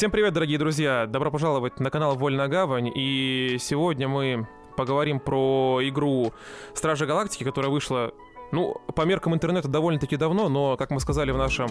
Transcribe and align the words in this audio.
Всем 0.00 0.10
привет, 0.10 0.32
дорогие 0.32 0.56
друзья! 0.56 1.04
Добро 1.06 1.30
пожаловать 1.30 1.78
на 1.78 1.90
канал 1.90 2.16
Вольная 2.16 2.48
Гавань. 2.48 2.90
И 2.94 3.58
сегодня 3.60 4.08
мы 4.08 4.48
поговорим 4.74 5.20
про 5.20 5.80
игру 5.82 6.32
Стражи 6.72 7.04
Галактики, 7.04 7.44
которая 7.44 7.70
вышла, 7.70 8.14
ну, 8.50 8.80
по 8.96 9.02
меркам 9.02 9.34
интернета 9.34 9.68
довольно-таки 9.68 10.16
давно, 10.16 10.48
но, 10.48 10.78
как 10.78 10.90
мы 10.90 11.00
сказали 11.00 11.32
в 11.32 11.36
нашем 11.36 11.68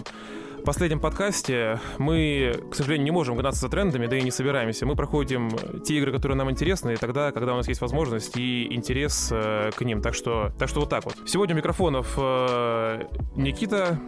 последнем 0.64 1.00
подкасте, 1.00 1.80
мы, 1.98 2.54
к 2.70 2.76
сожалению, 2.76 3.06
не 3.06 3.10
можем 3.10 3.36
гнаться 3.36 3.62
за 3.62 3.68
трендами, 3.68 4.06
да 4.06 4.16
и 4.16 4.22
не 4.22 4.30
собираемся. 4.30 4.86
Мы 4.86 4.94
проходим 4.94 5.50
те 5.82 5.96
игры, 5.96 6.12
которые 6.12 6.38
нам 6.38 6.52
интересны, 6.52 6.92
и 6.92 6.96
тогда, 6.96 7.32
когда 7.32 7.54
у 7.54 7.56
нас 7.56 7.66
есть 7.66 7.80
возможность 7.80 8.36
и 8.36 8.72
интерес 8.72 9.30
э, 9.32 9.72
к 9.74 9.80
ним. 9.80 10.02
Так 10.02 10.14
что, 10.14 10.52
так 10.56 10.68
что 10.68 10.78
вот 10.78 10.88
так 10.88 11.04
вот. 11.04 11.16
Сегодня 11.26 11.56
у 11.56 11.58
микрофонов 11.58 12.14
э, 12.16 13.08
Никита, 13.34 13.98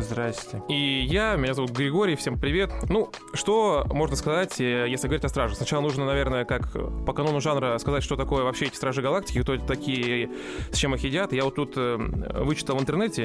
Здрасте. 0.00 0.62
И 0.68 1.04
я, 1.08 1.36
меня 1.36 1.54
зовут 1.54 1.70
Григорий, 1.70 2.16
всем 2.16 2.38
привет. 2.38 2.72
Ну, 2.88 3.10
что 3.32 3.86
можно 3.90 4.16
сказать, 4.16 4.60
э, 4.60 4.86
если 4.88 5.06
говорить 5.06 5.24
о 5.24 5.28
Страже? 5.28 5.54
Сначала 5.54 5.80
нужно, 5.82 6.04
наверное, 6.04 6.44
как 6.44 6.72
по 7.06 7.12
канону 7.12 7.40
жанра 7.40 7.78
сказать, 7.78 8.02
что 8.02 8.16
такое 8.16 8.42
вообще 8.42 8.66
эти 8.66 8.74
Стражи 8.74 9.02
Галактики, 9.02 9.40
кто 9.42 9.54
это 9.54 9.64
такие, 9.64 10.30
с 10.72 10.76
чем 10.76 10.94
их 10.94 11.04
едят. 11.04 11.32
Я 11.32 11.44
вот 11.44 11.54
тут 11.54 11.74
э, 11.76 11.96
вычитал 11.96 12.76
в 12.76 12.80
интернете, 12.80 13.22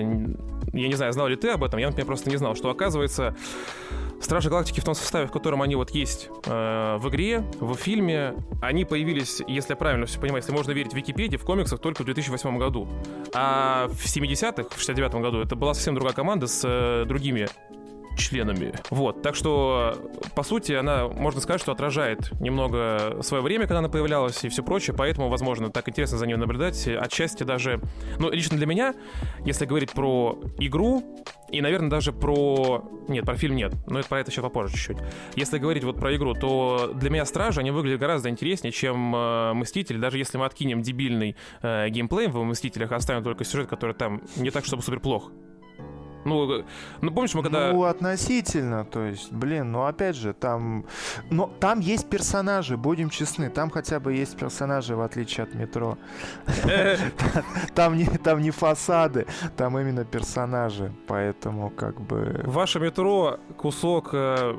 я 0.74 0.88
не 0.88 0.96
знаю, 0.96 1.12
знал 1.13 1.27
ли 1.27 1.36
ты 1.36 1.50
об 1.50 1.63
этом, 1.63 1.80
я, 1.80 1.88
например, 1.88 2.05
просто 2.05 2.30
не 2.30 2.38
знал, 2.38 2.55
что 2.55 2.70
оказывается 2.70 3.36
Стражи 4.22 4.50
Галактики 4.50 4.80
в 4.80 4.84
том 4.84 4.96
составе, 4.96 5.28
в 5.28 5.32
котором 5.32 5.62
они 5.62 5.76
вот 5.76 5.91
есть 5.91 6.30
э, 6.46 6.98
в 7.00 7.10
игре, 7.10 7.44
в 7.60 7.76
фильме, 7.76 8.36
они 8.62 8.86
появились, 8.86 9.41
если 9.48 9.73
я 9.73 9.76
правильно 9.76 10.05
все 10.05 10.20
понимаю, 10.20 10.41
если 10.41 10.52
можно 10.52 10.72
верить 10.72 10.94
Википедии, 10.94 11.38
в 11.38 11.46
комиксах 11.46 11.80
только 11.80 12.02
в 12.02 12.05
2008 12.05 12.58
году. 12.58 12.88
А 13.34 13.88
в 13.88 14.05
70-х, 14.05 14.76
в 14.76 14.80
69 14.80 15.13
году, 15.16 15.41
это 15.41 15.55
была 15.55 15.74
совсем 15.74 15.96
другая 15.96 16.13
команда 16.13 16.48
с 16.48 16.62
э, 16.66 17.05
другими 17.05 17.48
членами. 18.18 18.73
Вот, 18.90 19.22
так 19.22 19.36
что, 19.36 19.95
по 20.36 20.44
сути, 20.44 20.73
она, 20.73 21.08
можно 21.08 21.41
сказать, 21.41 21.62
что 21.62 21.72
отражает 21.72 22.32
немного 22.40 23.18
свое 23.22 23.44
время, 23.44 23.66
когда 23.66 23.80
она 23.80 23.90
появлялась 23.90 24.43
и 24.43 24.49
все 24.49 24.63
прочее, 24.63 24.96
поэтому, 24.96 25.29
возможно, 25.29 25.70
так 25.70 25.88
интересно 25.90 26.18
за 26.18 26.27
ней 26.27 26.35
наблюдать. 26.35 26.87
Отчасти 26.87 27.43
даже, 27.43 27.80
ну, 28.18 28.30
лично 28.30 28.57
для 28.57 28.65
меня, 28.65 28.93
если 29.46 29.65
говорить 29.65 29.91
про 29.91 30.40
игру, 30.60 31.04
и, 31.52 31.62
наверное, 31.62 31.90
даже 31.90 32.12
про... 32.12 32.87
Нет, 33.07 33.26
про 33.26 33.35
фильм 33.35 33.55
нет, 33.55 33.74
но 33.87 33.99
это 33.99 34.07
про 34.07 34.20
это 34.20 34.32
еще 34.32 34.41
попозже 34.41 34.76
чуть-чуть. 34.76 34.98
Если 35.35 35.57
говорить 35.57 35.84
вот 35.84 35.98
про 35.98 36.15
игру, 36.15 36.34
то 36.34 36.91
для 36.93 37.10
меня 37.10 37.26
Стражи, 37.26 37.60
они 37.60 37.71
выглядят 37.71 37.99
гораздо 37.99 38.30
интереснее, 38.30 38.71
чем 38.71 39.15
э, 39.15 39.54
Мстители, 39.54 39.98
даже 39.98 40.18
если 40.18 40.37
мы 40.37 40.46
откинем 40.46 40.82
дебильный 40.82 41.35
э, 41.62 41.90
геймплей 41.90 42.27
в 42.27 42.43
Мстителях, 42.43 42.91
оставим 42.91 43.24
только 43.24 43.46
сюжет, 43.46 43.68
который 43.68 43.96
там 43.96 44.21
не 44.35 44.52
так, 44.52 44.65
чтобы 44.65 44.84
супер 44.84 44.99
плох. 44.99 45.32
Ну, 46.25 46.63
ну 47.01 47.12
помнишь, 47.12 47.34
мы 47.34 47.43
когда... 47.43 47.71
Ну, 47.71 47.84
относительно, 47.84 48.85
то 48.85 49.03
есть, 49.03 49.31
блин, 49.31 49.71
ну 49.71 49.85
опять 49.85 50.15
же, 50.15 50.34
там... 50.34 50.85
Но 51.29 51.49
там 51.59 51.79
есть 51.79 52.09
персонажи, 52.09 52.77
будем 52.77 53.09
честны, 53.09 53.49
там 53.49 53.70
хотя 53.70 53.99
бы 53.99 54.13
есть 54.13 54.37
персонажи, 54.37 54.95
в 54.95 55.01
отличие 55.01 55.43
от 55.45 55.53
метро. 55.55 55.97
Там 57.75 57.97
не, 57.97 58.05
там 58.05 58.41
не 58.41 58.51
фасады, 58.51 59.25
там 59.55 59.77
именно 59.79 60.03
персонажи, 60.03 60.91
поэтому 61.07 61.70
как 61.70 61.99
бы... 62.01 62.41
Ваше 62.45 62.79
метро 62.79 63.40
кусок 63.57 64.09
э, 64.13 64.56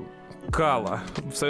Кала. 0.51 1.03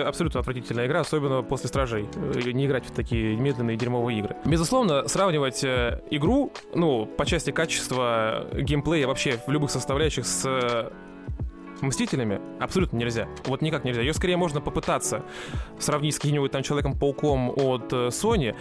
Абсолютно 0.04 0.40
отвратительная 0.40 0.86
игра, 0.86 1.00
особенно 1.00 1.42
после 1.42 1.68
Стражей. 1.68 2.08
Э, 2.14 2.50
не 2.50 2.66
играть 2.66 2.86
в 2.86 2.90
такие 2.90 3.36
медленные 3.36 3.76
дерьмовые 3.76 4.18
игры. 4.18 4.36
Безусловно, 4.44 5.08
сравнивать 5.08 5.64
э, 5.64 6.02
игру, 6.10 6.52
ну, 6.74 7.06
по 7.06 7.26
части 7.26 7.50
качества 7.50 8.46
геймплея 8.52 9.06
вообще 9.06 9.40
в 9.46 9.50
любых 9.50 9.70
составляющих 9.70 10.26
с 10.26 10.44
э, 10.46 10.90
Мстителями 11.80 12.40
абсолютно 12.60 12.98
нельзя. 12.98 13.26
Вот 13.46 13.62
никак 13.62 13.84
нельзя. 13.84 14.02
Ее 14.02 14.12
скорее 14.12 14.36
можно 14.36 14.60
попытаться 14.60 15.24
сравнить 15.78 16.14
с 16.14 16.18
каким-нибудь 16.18 16.52
там 16.52 16.62
Человеком-пауком 16.62 17.50
от 17.50 17.92
Sony. 17.92 18.54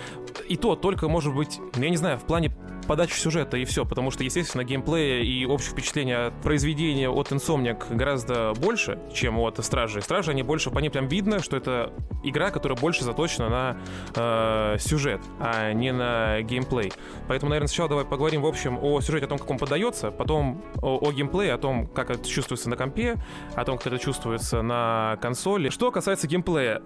И 0.48 0.56
то 0.56 0.76
только, 0.76 1.10
может 1.10 1.36
быть, 1.36 1.60
ну, 1.76 1.84
я 1.84 1.90
не 1.90 1.98
знаю, 1.98 2.17
в 2.17 2.23
плане 2.23 2.56
подачу 2.90 3.16
сюжета 3.16 3.55
и 3.55 3.66
все, 3.66 3.86
потому 3.86 4.10
что, 4.10 4.23
естественно, 4.23 4.64
геймплея 4.64 5.22
и 5.22 5.45
общее 5.45 5.73
впечатление 5.73 6.26
от 6.26 6.42
произведения 6.42 7.08
от 7.08 7.32
Insomniac 7.32 7.95
гораздо 7.95 8.54
больше, 8.55 8.98
чем 9.14 9.38
от 9.38 9.64
Стражей. 9.64 10.02
Стражи, 10.02 10.32
они 10.32 10.42
больше, 10.42 10.72
по 10.72 10.80
ним 10.80 10.92
прям 10.92 11.08
видно, 11.08 11.39
что 11.39 11.55
это 11.55 11.94
игра, 12.23 12.50
которая 12.50 12.80
больше 12.80 13.04
заточена 13.04 13.50
на 13.50 13.77
э, 14.16 14.77
сюжет, 14.80 15.22
а 15.39 15.72
не 15.72 15.92
на 15.92 16.42
геймплей. 16.42 16.92
Поэтому, 17.27 17.52
наверное, 17.52 17.67
сначала 17.67 17.89
давай 17.89 18.05
поговорим, 18.05 18.42
в 18.42 18.48
общем, 18.48 18.80
о 18.82 19.02
сюжете, 19.02 19.27
о 19.27 19.30
том, 19.30 19.38
как 19.38 19.52
он 19.52 19.60
подается, 19.60 20.10
потом 20.10 20.64
о, 20.82 20.98
о 20.98 21.11
геймплее, 21.11 21.54
о 21.54 21.60
том, 21.60 21.86
как 21.86 22.10
это 22.10 22.27
чувствуется 22.27 22.71
на 22.71 22.76
компе, 22.76 23.17
о 23.54 23.66
том, 23.66 23.77
как 23.77 23.86
это 23.86 24.00
чувствуется 24.00 24.64
на 24.64 25.20
консоли. 25.21 25.70
Что 25.70 25.92
касается 25.92 26.26
геймплея, 26.26 26.82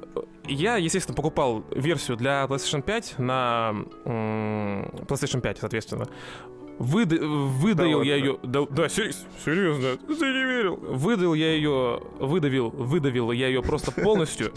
я, 0.46 0.76
естественно, 0.76 1.16
покупал 1.16 1.64
версию 1.72 2.18
для 2.18 2.44
PlayStation 2.44 2.82
5 2.82 3.20
на 3.20 3.74
PlayStation 4.04 5.40
5, 5.40 5.60
соответственно, 5.60 5.93
естественно. 5.94 6.08
Выда... 6.80 7.18
Выдаил 7.26 8.00
да, 8.00 8.06
я 8.06 8.16
ее... 8.16 8.38
Да, 8.44 8.62
да 8.70 8.90
серьезно, 8.90 9.98
ты 9.98 10.26
не 10.26 10.44
верил. 10.44 10.76
Выдавил 10.76 11.34
я 11.34 11.54
ее... 11.54 12.02
Выдавил, 12.20 12.70
выдавил 12.70 13.32
я 13.32 13.48
ее 13.48 13.62
просто 13.62 13.92
полностью. 13.92 14.54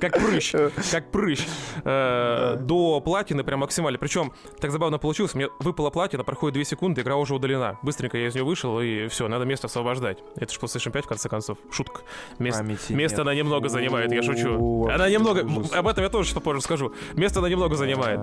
Как 0.00 0.14
прыщ, 0.14 0.52
как 0.90 1.10
прыщ. 1.10 1.46
Э, 1.84 2.56
до 2.60 3.00
платины 3.00 3.44
прям 3.44 3.60
максимально. 3.60 3.98
Причем 3.98 4.32
так 4.60 4.70
забавно 4.70 4.98
получилось. 4.98 5.34
Мне 5.34 5.48
выпала 5.60 5.90
платина, 5.90 6.24
проходит 6.24 6.54
2 6.54 6.64
секунды, 6.64 7.02
игра 7.02 7.16
уже 7.16 7.34
удалена. 7.34 7.78
Быстренько 7.82 8.18
я 8.18 8.28
из 8.28 8.34
нее 8.34 8.44
вышел, 8.44 8.80
и 8.80 9.06
все, 9.08 9.28
надо 9.28 9.44
место 9.44 9.68
освобождать. 9.68 10.18
Это 10.36 10.52
же 10.52 10.58
PlayStation 10.58 10.90
5, 10.90 11.04
в 11.04 11.08
конце 11.08 11.28
концов. 11.28 11.58
Шутка. 11.70 12.00
Место 12.38 13.22
она 13.22 13.34
немного 13.34 13.68
занимает, 13.68 14.12
я 14.12 14.22
шучу. 14.22 14.88
Она 14.88 15.08
немного... 15.08 15.40
Об 15.72 15.86
этом 15.86 16.04
я 16.04 16.10
тоже 16.10 16.28
что 16.28 16.40
позже 16.40 16.60
скажу. 16.60 16.92
Место 17.14 17.38
она 17.38 17.48
немного 17.48 17.76
занимает. 17.76 18.20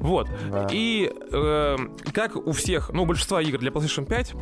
Вот. 0.00 0.28
И 0.72 1.12
э, 1.60 2.10
как 2.12 2.36
у 2.36 2.52
всех, 2.52 2.90
ну, 2.92 3.04
большинства 3.04 3.40
игр 3.42 3.58
для 3.58 3.70
PlayStation 3.70 4.06
5, 4.06 4.34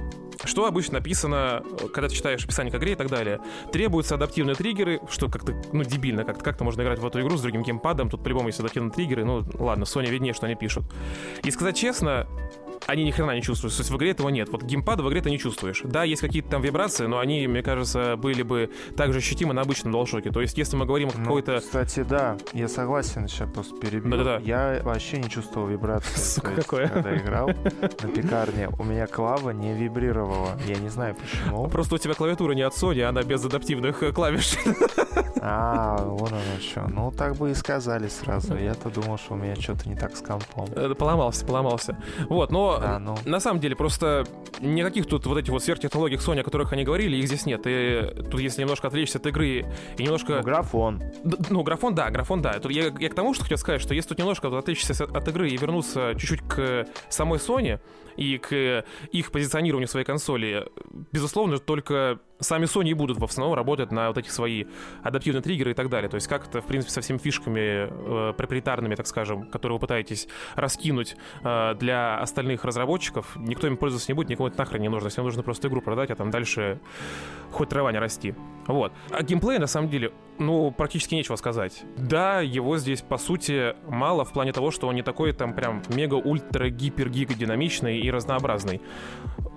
что 0.44 0.66
обычно 0.66 0.94
написано, 0.94 1.62
когда 1.92 2.08
ты 2.08 2.14
читаешь 2.14 2.44
описание 2.44 2.72
к 2.72 2.76
игре 2.76 2.92
и 2.92 2.94
так 2.94 3.08
далее. 3.08 3.40
Требуются 3.72 4.14
адаптивные 4.14 4.54
триггеры, 4.54 5.00
что 5.10 5.28
как-то, 5.28 5.54
ну, 5.72 5.84
дебильно, 5.84 6.24
как-то 6.24 6.44
как 6.44 6.60
можно 6.60 6.82
играть 6.82 6.98
в 6.98 7.06
эту 7.06 7.20
игру 7.20 7.36
с 7.36 7.42
другим 7.42 7.62
геймпадом, 7.62 8.08
тут 8.08 8.22
по-любому 8.22 8.48
есть 8.48 8.60
адаптивные 8.60 8.92
триггеры, 8.92 9.24
ну, 9.24 9.44
ладно, 9.54 9.84
Sony 9.84 10.08
виднее, 10.10 10.32
что 10.32 10.46
они 10.46 10.54
пишут. 10.54 10.84
И 11.42 11.50
сказать 11.50 11.76
честно, 11.76 12.26
они 12.86 13.04
ни 13.04 13.10
хрена 13.10 13.34
не 13.34 13.42
чувствуют. 13.42 13.74
То 13.74 13.80
есть 13.80 13.90
в 13.90 13.96
игре 13.96 14.10
этого 14.10 14.28
нет. 14.28 14.48
Вот 14.50 14.62
геймпада 14.62 15.02
в 15.02 15.08
игре 15.08 15.20
ты 15.20 15.30
не 15.30 15.38
чувствуешь. 15.38 15.82
Да, 15.84 16.04
есть 16.04 16.20
какие-то 16.20 16.50
там 16.50 16.62
вибрации, 16.62 17.06
но 17.06 17.18
они, 17.18 17.46
мне 17.46 17.62
кажется, 17.62 18.16
были 18.16 18.42
бы 18.42 18.70
также 18.96 19.18
ощутимы 19.18 19.54
на 19.54 19.62
обычном 19.62 19.94
DualShock. 19.94 20.32
То 20.32 20.40
есть 20.40 20.56
если 20.58 20.76
мы 20.76 20.86
говорим 20.86 21.08
о 21.08 21.18
ну, 21.18 21.24
какой-то... 21.24 21.60
Кстати, 21.60 22.02
да, 22.02 22.36
я 22.52 22.68
согласен, 22.68 23.28
сейчас 23.28 23.50
просто 23.50 23.76
перебью. 23.76 24.10
Да-да-да. 24.10 24.38
Я 24.44 24.80
вообще 24.82 25.18
не 25.18 25.28
чувствовал 25.28 25.68
вибрации. 25.68 26.16
Сука, 26.18 26.52
какое? 26.54 26.88
Когда 26.88 27.16
играл 27.16 27.48
на 27.48 28.08
пекарне, 28.08 28.68
у 28.78 28.84
меня 28.84 29.06
клава 29.06 29.50
не 29.50 29.74
вибрировала. 29.74 30.58
Я 30.66 30.76
не 30.76 30.88
знаю 30.88 31.14
почему. 31.14 31.68
Просто 31.68 31.96
у 31.96 31.98
тебя 31.98 32.14
клавиатура 32.14 32.52
не 32.52 32.62
от 32.62 32.74
Sony, 32.74 33.02
она 33.02 33.22
без 33.22 33.44
адаптивных 33.44 34.02
клавиш. 34.14 34.56
А, 35.40 35.96
вон 36.04 36.28
оно 36.28 36.60
что. 36.60 36.86
Ну, 36.88 37.10
так 37.10 37.36
бы 37.36 37.50
и 37.50 37.54
сказали 37.54 38.08
сразу. 38.08 38.56
Я-то 38.56 38.90
думал, 38.90 39.18
что 39.18 39.34
у 39.34 39.36
меня 39.36 39.54
что-то 39.56 39.88
не 39.88 39.94
так 39.94 40.16
с 40.16 40.22
компом. 40.22 40.68
Э, 40.74 40.94
поломался, 40.94 41.44
поломался. 41.46 41.96
Вот, 42.28 42.50
но 42.50 42.78
да, 42.78 42.98
ну... 42.98 43.16
На 43.24 43.40
самом 43.40 43.60
деле, 43.60 43.76
просто 43.76 44.26
никаких 44.60 45.06
тут 45.06 45.26
вот 45.26 45.38
этих 45.38 45.50
вот 45.50 45.62
сверхтехнологий 45.62 46.16
Sony, 46.16 46.40
о 46.40 46.44
которых 46.44 46.72
они 46.72 46.84
говорили, 46.84 47.16
их 47.16 47.26
здесь 47.26 47.46
нет. 47.46 47.62
И 47.66 48.24
тут 48.30 48.40
если 48.40 48.62
немножко 48.62 48.88
отвлечься 48.88 49.18
от 49.18 49.26
игры 49.26 49.66
и 49.96 50.02
немножко... 50.02 50.36
Ну, 50.36 50.42
графон. 50.42 51.02
Д- 51.24 51.36
ну, 51.50 51.62
графон, 51.62 51.94
да, 51.94 52.10
графон, 52.10 52.42
да. 52.42 52.54
Тут 52.54 52.72
я, 52.72 52.92
я 52.98 53.08
к 53.08 53.14
тому, 53.14 53.34
что 53.34 53.44
хотел 53.44 53.58
сказать, 53.58 53.80
что 53.80 53.94
если 53.94 54.10
тут 54.10 54.18
немножко 54.18 54.48
вот 54.48 54.58
отвлечься 54.58 54.92
от 55.04 55.28
игры 55.28 55.50
и 55.50 55.56
вернуться 55.56 56.14
чуть-чуть 56.16 56.42
к 56.48 56.86
самой 57.08 57.38
Sony 57.38 57.80
и 58.16 58.38
к 58.38 58.84
их 59.12 59.30
позиционированию 59.30 59.88
своей 59.88 60.04
консоли, 60.04 60.66
безусловно, 61.12 61.58
только 61.58 62.18
сами 62.40 62.64
Sony 62.64 62.94
будут 62.94 63.18
в 63.18 63.24
основном 63.24 63.54
работать 63.54 63.90
на 63.92 64.08
вот 64.08 64.18
этих 64.18 64.32
свои 64.32 64.66
адаптивные 65.02 65.42
триггеры 65.42 65.72
и 65.72 65.74
так 65.74 65.88
далее. 65.88 66.08
То 66.08 66.16
есть 66.16 66.26
как 66.26 66.48
это, 66.48 66.60
в 66.60 66.66
принципе, 66.66 66.92
со 66.92 67.00
всеми 67.00 67.18
фишками 67.18 67.88
э, 68.30 68.32
проприетарными, 68.34 68.94
так 68.94 69.06
скажем, 69.06 69.44
которые 69.44 69.76
вы 69.76 69.80
пытаетесь 69.80 70.28
раскинуть 70.54 71.16
э, 71.42 71.74
для 71.74 72.18
остальных 72.18 72.64
разработчиков, 72.64 73.36
никто 73.36 73.66
им 73.66 73.76
пользоваться 73.76 74.10
не 74.10 74.14
будет, 74.14 74.28
никому 74.28 74.48
это 74.48 74.58
нахрен 74.58 74.80
не 74.80 74.88
нужно. 74.88 75.08
Всем 75.08 75.24
нужно 75.24 75.42
просто 75.42 75.68
игру 75.68 75.80
продать, 75.80 76.10
а 76.10 76.16
там 76.16 76.30
дальше 76.30 76.80
хоть 77.50 77.68
трава 77.68 77.92
не 77.92 77.98
расти. 77.98 78.34
Вот. 78.66 78.92
А 79.10 79.22
геймплей, 79.22 79.58
на 79.58 79.66
самом 79.66 79.88
деле, 79.88 80.12
ну, 80.38 80.70
практически 80.70 81.14
нечего 81.14 81.36
сказать. 81.36 81.82
Да, 81.96 82.40
его 82.40 82.78
здесь, 82.78 83.02
по 83.02 83.18
сути, 83.18 83.74
мало 83.88 84.24
в 84.24 84.32
плане 84.32 84.52
того, 84.52 84.70
что 84.70 84.88
он 84.88 84.94
не 84.94 85.02
такой 85.02 85.32
там 85.32 85.54
прям 85.54 85.82
мега-ультра-гипер-гига 85.88 87.34
динамичный 87.34 87.98
и 87.98 88.10
разнообразный. 88.10 88.80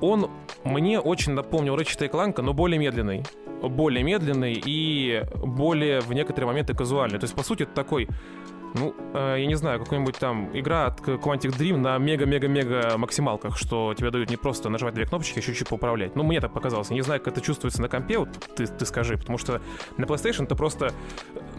Он 0.01 0.31
мне 0.63 0.99
очень 0.99 1.33
напомнил 1.33 1.75
Ratchet 1.75 2.09
Clank, 2.09 2.41
но 2.41 2.53
более 2.53 2.79
медленный. 2.79 3.23
Более 3.61 4.03
медленный 4.03 4.61
и 4.65 5.23
более 5.35 6.01
в 6.01 6.11
некоторые 6.13 6.47
моменты 6.47 6.73
казуальный. 6.73 7.19
То 7.19 7.25
есть, 7.25 7.35
по 7.35 7.43
сути, 7.43 7.63
это 7.63 7.73
такой 7.73 8.07
Ну, 8.73 8.95
э, 9.13 9.37
я 9.39 9.45
не 9.45 9.55
знаю, 9.55 9.79
какой-нибудь 9.79 10.17
там 10.17 10.49
игра 10.57 10.87
от 10.87 11.01
Quantic 11.01 11.57
Dream 11.57 11.77
на 11.77 11.97
мега-мега-мега 11.97 12.97
максималках, 12.97 13.57
что 13.57 13.93
тебе 13.93 14.11
дают 14.11 14.29
не 14.29 14.37
просто 14.37 14.69
нажать 14.69 14.93
две 14.93 15.05
кнопочки, 15.05 15.37
а 15.37 15.41
еще 15.41 15.53
чуть 15.53 15.67
поуправлять. 15.67 16.15
Ну, 16.15 16.23
мне 16.23 16.39
так 16.39 16.53
показалось. 16.53 16.89
Я 16.89 16.95
не 16.95 17.01
знаю, 17.01 17.19
как 17.21 17.33
это 17.33 17.41
чувствуется 17.41 17.81
на 17.81 17.89
компе, 17.89 18.17
вот 18.17 18.29
ты, 18.55 18.67
ты 18.67 18.85
скажи, 18.85 19.17
потому 19.17 19.37
что 19.37 19.61
на 19.97 20.05
PlayStation 20.05 20.45
ты 20.45 20.55
просто 20.55 20.93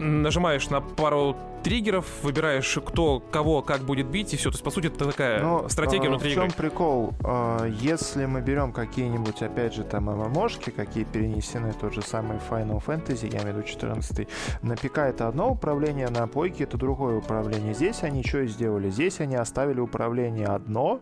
нажимаешь 0.03 0.69
на 0.69 0.81
пару 0.81 1.35
триггеров, 1.63 2.05
выбираешь, 2.23 2.77
кто 2.85 3.19
кого 3.19 3.61
как 3.61 3.81
будет 3.81 4.07
бить, 4.07 4.33
и 4.33 4.37
все. 4.37 4.49
То 4.49 4.55
есть, 4.55 4.63
по 4.63 4.69
сути, 4.69 4.87
это 4.87 5.05
такая 5.05 5.41
Но, 5.41 5.69
стратегия 5.69 6.07
а, 6.07 6.09
внутри 6.09 6.31
в 6.31 6.33
чем 6.33 6.45
игры. 6.45 6.55
прикол? 6.57 7.13
А, 7.23 7.65
если 7.65 8.25
мы 8.25 8.41
берем 8.41 8.73
какие-нибудь, 8.73 9.41
опять 9.41 9.73
же, 9.73 9.83
там 9.83 10.05
ММОшки, 10.05 10.71
какие 10.71 11.05
перенесены, 11.05 11.73
тот 11.79 11.93
же 11.93 12.01
самый 12.01 12.37
Final 12.49 12.83
Fantasy, 12.85 13.31
я 13.31 13.39
имею 13.41 13.55
в 13.55 13.57
виду 13.59 13.67
14 13.67 14.27
на 14.61 14.75
ПК 14.75 14.97
это 14.99 15.27
одно 15.27 15.51
управление, 15.51 16.09
на 16.09 16.27
пойке 16.27 16.65
это 16.65 16.77
другое 16.77 17.17
управление. 17.17 17.73
Здесь 17.73 18.03
они 18.03 18.23
что 18.23 18.45
сделали? 18.45 18.89
Здесь 18.89 19.21
они 19.21 19.35
оставили 19.35 19.79
управление 19.79 20.47
одно, 20.47 20.99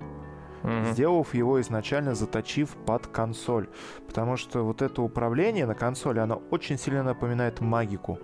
Mm-hmm. 0.63 0.92
сделав 0.92 1.33
его 1.33 1.59
изначально 1.59 2.13
заточив 2.13 2.75
под 2.86 3.07
консоль. 3.07 3.68
Потому 4.06 4.38
что 4.38 4.63
вот 4.63 4.83
это 4.83 5.01
управление 5.01 5.65
на 5.65 5.74
консоли, 5.74 6.19
оно 6.19 6.39
очень 6.51 6.77
сильно 6.77 7.01
напоминает 7.01 7.62
магику. 7.62 8.19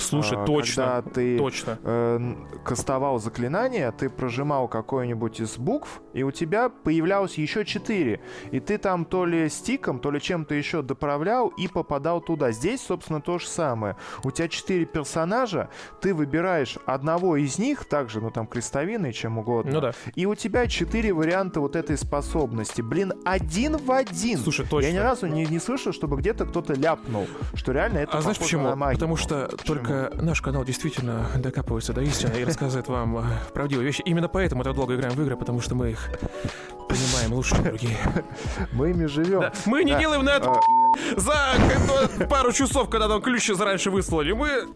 Слушай, 0.00 0.38
а, 0.38 0.44
точно. 0.44 0.84
Когда 0.84 1.10
ты 1.10 1.38
точно. 1.38 1.78
Э, 1.82 2.34
кастовал 2.64 3.18
заклинание, 3.18 3.90
ты 3.92 4.08
прожимал 4.08 4.68
какой-нибудь 4.68 5.40
из 5.40 5.56
букв, 5.56 6.00
и 6.12 6.22
у 6.22 6.30
тебя 6.30 6.68
появлялось 6.68 7.34
еще 7.38 7.64
четыре. 7.64 8.20
И 8.50 8.60
ты 8.60 8.78
там 8.78 9.04
то 9.04 9.24
ли 9.24 9.48
стиком, 9.48 10.00
то 10.00 10.10
ли 10.10 10.20
чем-то 10.20 10.54
еще 10.54 10.82
доправлял 10.82 11.48
и 11.48 11.68
попадал 11.68 12.20
туда. 12.20 12.52
Здесь, 12.52 12.80
собственно, 12.82 13.20
то 13.20 13.38
же 13.38 13.46
самое. 13.46 13.96
У 14.24 14.30
тебя 14.30 14.48
четыре 14.48 14.84
персонажа, 14.84 15.68
ты 16.00 16.14
выбираешь 16.14 16.78
одного 16.86 17.36
из 17.36 17.58
них, 17.58 17.84
также, 17.84 18.20
ну 18.20 18.30
там 18.30 18.46
крестовины, 18.46 19.12
чем 19.12 19.38
угодно. 19.38 19.72
Ну 19.72 19.80
да. 19.80 19.92
И 20.14 20.26
у 20.26 20.34
тебя 20.34 20.66
четыре 20.66 21.12
варианта 21.12 21.60
вот 21.60 21.76
этой 21.76 21.96
способности. 21.96 22.82
Блин, 22.82 23.12
один 23.24 23.76
в 23.76 23.90
один. 23.92 24.38
Слушай, 24.38 24.66
точно. 24.66 24.88
Я 24.88 24.92
ни 24.92 24.98
разу 24.98 25.26
не, 25.26 25.46
не 25.46 25.58
слышал, 25.58 25.92
чтобы 25.92 26.16
где-то 26.16 26.46
кто-то 26.46 26.74
ляпнул, 26.74 27.26
что 27.54 27.72
реально 27.72 27.98
это 27.98 28.18
А 28.18 28.22
знаешь 28.22 28.38
почему? 28.38 28.64
на 28.64 28.76
магику. 28.76 29.00
Потому 29.00 29.16
что 29.16 29.48
Почему? 29.50 29.66
только 29.66 29.89
наш 30.14 30.40
канал 30.40 30.64
действительно 30.64 31.26
докапывается 31.36 31.92
до 31.92 32.00
истины 32.02 32.38
и 32.38 32.44
рассказывает 32.44 32.88
вам 32.88 33.18
э, 33.18 33.22
правдивые 33.54 33.86
вещи. 33.86 34.02
Именно 34.04 34.28
поэтому 34.28 34.64
так 34.64 34.74
долго 34.74 34.94
играем 34.94 35.14
в 35.14 35.22
игры, 35.22 35.36
потому 35.36 35.60
что 35.60 35.74
мы 35.74 35.90
их 35.90 36.08
понимаем 36.88 37.32
лучше, 37.34 37.54
чем 37.54 37.64
другие. 37.64 37.96
Мы 38.72 38.90
ими 38.90 39.06
живем. 39.06 39.40
Да. 39.40 39.52
Мы 39.66 39.84
не 39.84 39.92
Да. 39.92 40.00
делаем 40.00 40.24
на 40.24 40.30
это 40.30 40.50
А, 40.50 40.60
за 41.16 42.26
пару 42.26 42.50
часов, 42.52 42.90
когда 42.90 43.06
нам 43.06 43.22
ключи 43.22 43.54
зараньше 43.54 43.90
выслали. 43.92 44.32
Мы 44.32 44.66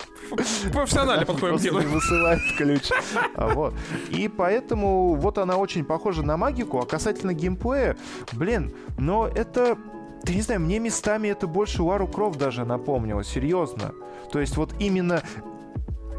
профессионально 0.72 1.26
подходим 1.26 1.56
к 1.58 1.60
делу. 1.60 1.80
не 1.80 1.86
высылает 1.86 2.40
ключ. 2.56 2.90
А, 3.34 3.48
вот. 3.48 3.74
И 4.10 4.28
поэтому 4.28 5.14
вот 5.16 5.38
она 5.38 5.56
очень 5.56 5.84
похожа 5.84 6.22
на 6.22 6.36
магику, 6.36 6.78
а 6.78 6.86
касательно 6.86 7.32
геймплея, 7.34 7.96
блин, 8.32 8.72
но 8.96 9.26
это... 9.26 9.76
Ты 10.24 10.34
не 10.34 10.40
знаю, 10.40 10.60
мне 10.60 10.78
местами 10.78 11.28
это 11.28 11.46
больше 11.46 11.82
Лару 11.82 12.08
Крофт 12.08 12.38
даже 12.38 12.64
напомнило, 12.64 13.22
серьезно. 13.22 13.92
То 14.32 14.40
есть 14.40 14.56
вот 14.56 14.74
именно 14.78 15.22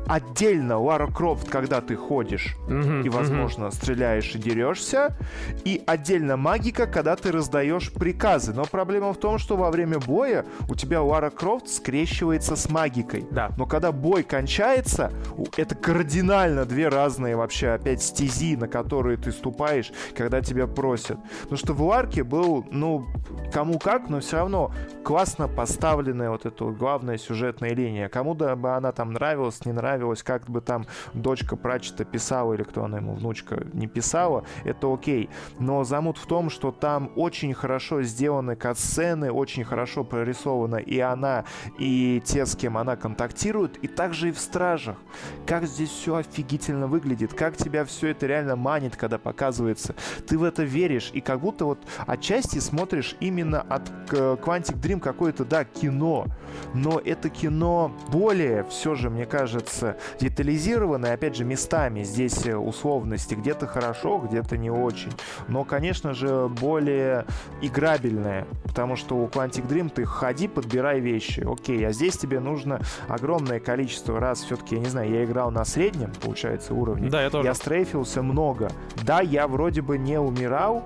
отдельно 0.08 0.80
Лара 0.80 1.08
Крофт, 1.08 1.50
когда 1.50 1.82
ты 1.82 1.96
ходишь 1.96 2.56
Мгм, 2.68 3.02
и, 3.02 3.10
возможно, 3.10 3.72
стреляешь 3.72 4.34
и 4.36 4.40
дерешься, 4.40 5.18
и 5.64 5.82
отдельно 5.86 6.38
магика, 6.38 6.88
когда 6.88 7.16
ты 7.16 7.32
раздаешь 7.32 7.92
приказы. 7.92 8.54
Но 8.54 8.66
проблема 8.66 9.14
в 9.14 9.18
том, 9.18 9.38
что 9.38 9.58
во 9.58 9.72
время 9.72 10.00
боя 10.00 10.46
у 10.70 10.76
тебя 10.76 11.02
Лара 11.02 11.30
Крофт 11.30 11.68
скрещивается 11.68 12.56
с 12.56 12.70
магикой. 12.70 13.26
Да. 13.32 13.52
Но 13.58 13.66
когда 13.66 13.92
бой 13.92 14.24
кончается, 14.24 15.12
это 15.58 15.76
кардинально 15.76 16.66
две 16.66 16.90
разные 16.90 17.36
вообще 17.36 17.70
опять 17.70 18.02
стези, 18.02 18.56
на 18.56 18.68
которые 18.68 19.18
ты 19.18 19.32
ступаешь, 19.32 19.92
когда 20.16 20.42
тебя 20.42 20.68
просят. 20.68 21.18
Потому 21.42 21.58
что 21.58 21.74
в 21.74 21.82
Ларке 21.82 22.24
был, 22.24 22.66
ну, 22.72 23.08
кому 23.52 23.80
как, 23.80 24.10
но 24.10 24.20
все 24.20 24.38
равно 24.38 24.72
классно 25.04 25.48
поставленная 25.48 26.30
вот 26.30 26.46
эта 26.46 26.66
главная 26.66 27.18
сюжетная 27.18 27.72
линия. 27.72 28.10
Кому-то 28.10 28.56
бы 28.56 28.76
она 28.76 28.92
там 28.92 29.14
нравилась, 29.14 29.66
не 29.66 29.72
нравилась, 29.72 29.95
как 30.24 30.50
бы 30.50 30.62
там 30.62 30.86
дочка 31.14 31.56
Пратчета 31.56 32.06
писала 32.06 32.54
или 32.54 32.64
кто 32.64 32.84
она 32.84 32.98
ему, 32.98 33.14
внучка, 33.14 33.66
не 33.74 33.88
писала, 33.88 34.44
это 34.64 34.94
окей. 34.94 35.30
Но 35.60 35.84
замут 35.84 36.18
в 36.18 36.26
том, 36.26 36.50
что 36.50 36.72
там 36.72 37.12
очень 37.16 37.54
хорошо 37.54 38.02
сделаны 38.02 38.56
катсцены, 38.56 39.32
очень 39.32 39.64
хорошо 39.64 40.04
прорисована 40.04 40.78
и 40.78 41.00
она, 41.00 41.46
и 41.78 42.22
те, 42.26 42.46
с 42.46 42.56
кем 42.56 42.78
она 42.78 42.96
контактирует, 42.96 43.78
и 43.78 43.88
также 43.88 44.30
и 44.30 44.32
в 44.32 44.40
Стражах. 44.40 44.98
Как 45.46 45.66
здесь 45.66 45.90
все 45.90 46.16
офигительно 46.16 46.88
выглядит, 46.88 47.34
как 47.34 47.56
тебя 47.58 47.86
все 47.86 48.10
это 48.10 48.26
реально 48.26 48.56
манит, 48.56 48.96
когда 48.96 49.18
показывается. 49.18 49.96
Ты 50.28 50.38
в 50.38 50.44
это 50.44 50.64
веришь, 50.64 51.12
и 51.14 51.22
как 51.22 51.42
будто 51.42 51.66
вот 51.66 51.80
отчасти 52.08 52.60
смотришь 52.60 53.16
именно 53.20 53.62
от 53.62 53.90
Quantic 54.10 54.82
Dream 54.82 55.00
какое-то, 55.00 55.46
да, 55.46 55.64
кино. 55.66 56.26
Но 56.74 57.00
это 57.04 57.30
кино 57.30 57.92
более, 58.10 58.64
все 58.66 58.96
же, 58.96 59.10
мне 59.10 59.26
кажется, 59.26 59.85
детализированное, 60.20 61.14
опять 61.14 61.36
же, 61.36 61.44
местами. 61.44 62.04
Здесь 62.04 62.46
э, 62.46 62.56
условности 62.56 63.36
где-то 63.36 63.68
хорошо, 63.68 64.20
где-то 64.20 64.58
не 64.58 64.70
очень. 64.70 65.12
Но, 65.48 65.64
конечно 65.64 66.14
же, 66.14 66.48
более 66.48 67.26
играбельное. 67.62 68.48
Потому 68.64 68.96
что 68.96 69.16
у 69.16 69.28
Quantic 69.28 69.68
Dream 69.68 69.90
ты 69.90 70.06
ходи, 70.06 70.48
подбирай 70.48 71.00
вещи. 71.00 71.46
Окей, 71.46 71.86
а 71.88 71.92
здесь 71.92 72.18
тебе 72.18 72.40
нужно 72.40 72.80
огромное 73.08 73.60
количество 73.60 74.20
раз. 74.20 74.42
Все-таки, 74.42 74.76
я 74.76 74.82
не 74.82 74.88
знаю, 74.88 75.12
я 75.12 75.24
играл 75.24 75.52
на 75.52 75.66
среднем, 75.66 76.12
получается, 76.22 76.74
уровне. 76.74 77.10
Да, 77.10 77.22
я 77.22 77.30
тоже. 77.30 77.48
Я 77.48 77.54
стрейфился 77.54 78.22
много. 78.22 78.70
Да, 79.04 79.22
я 79.22 79.48
вроде 79.48 79.82
бы 79.82 79.98
не 79.98 80.20
умирал, 80.20 80.84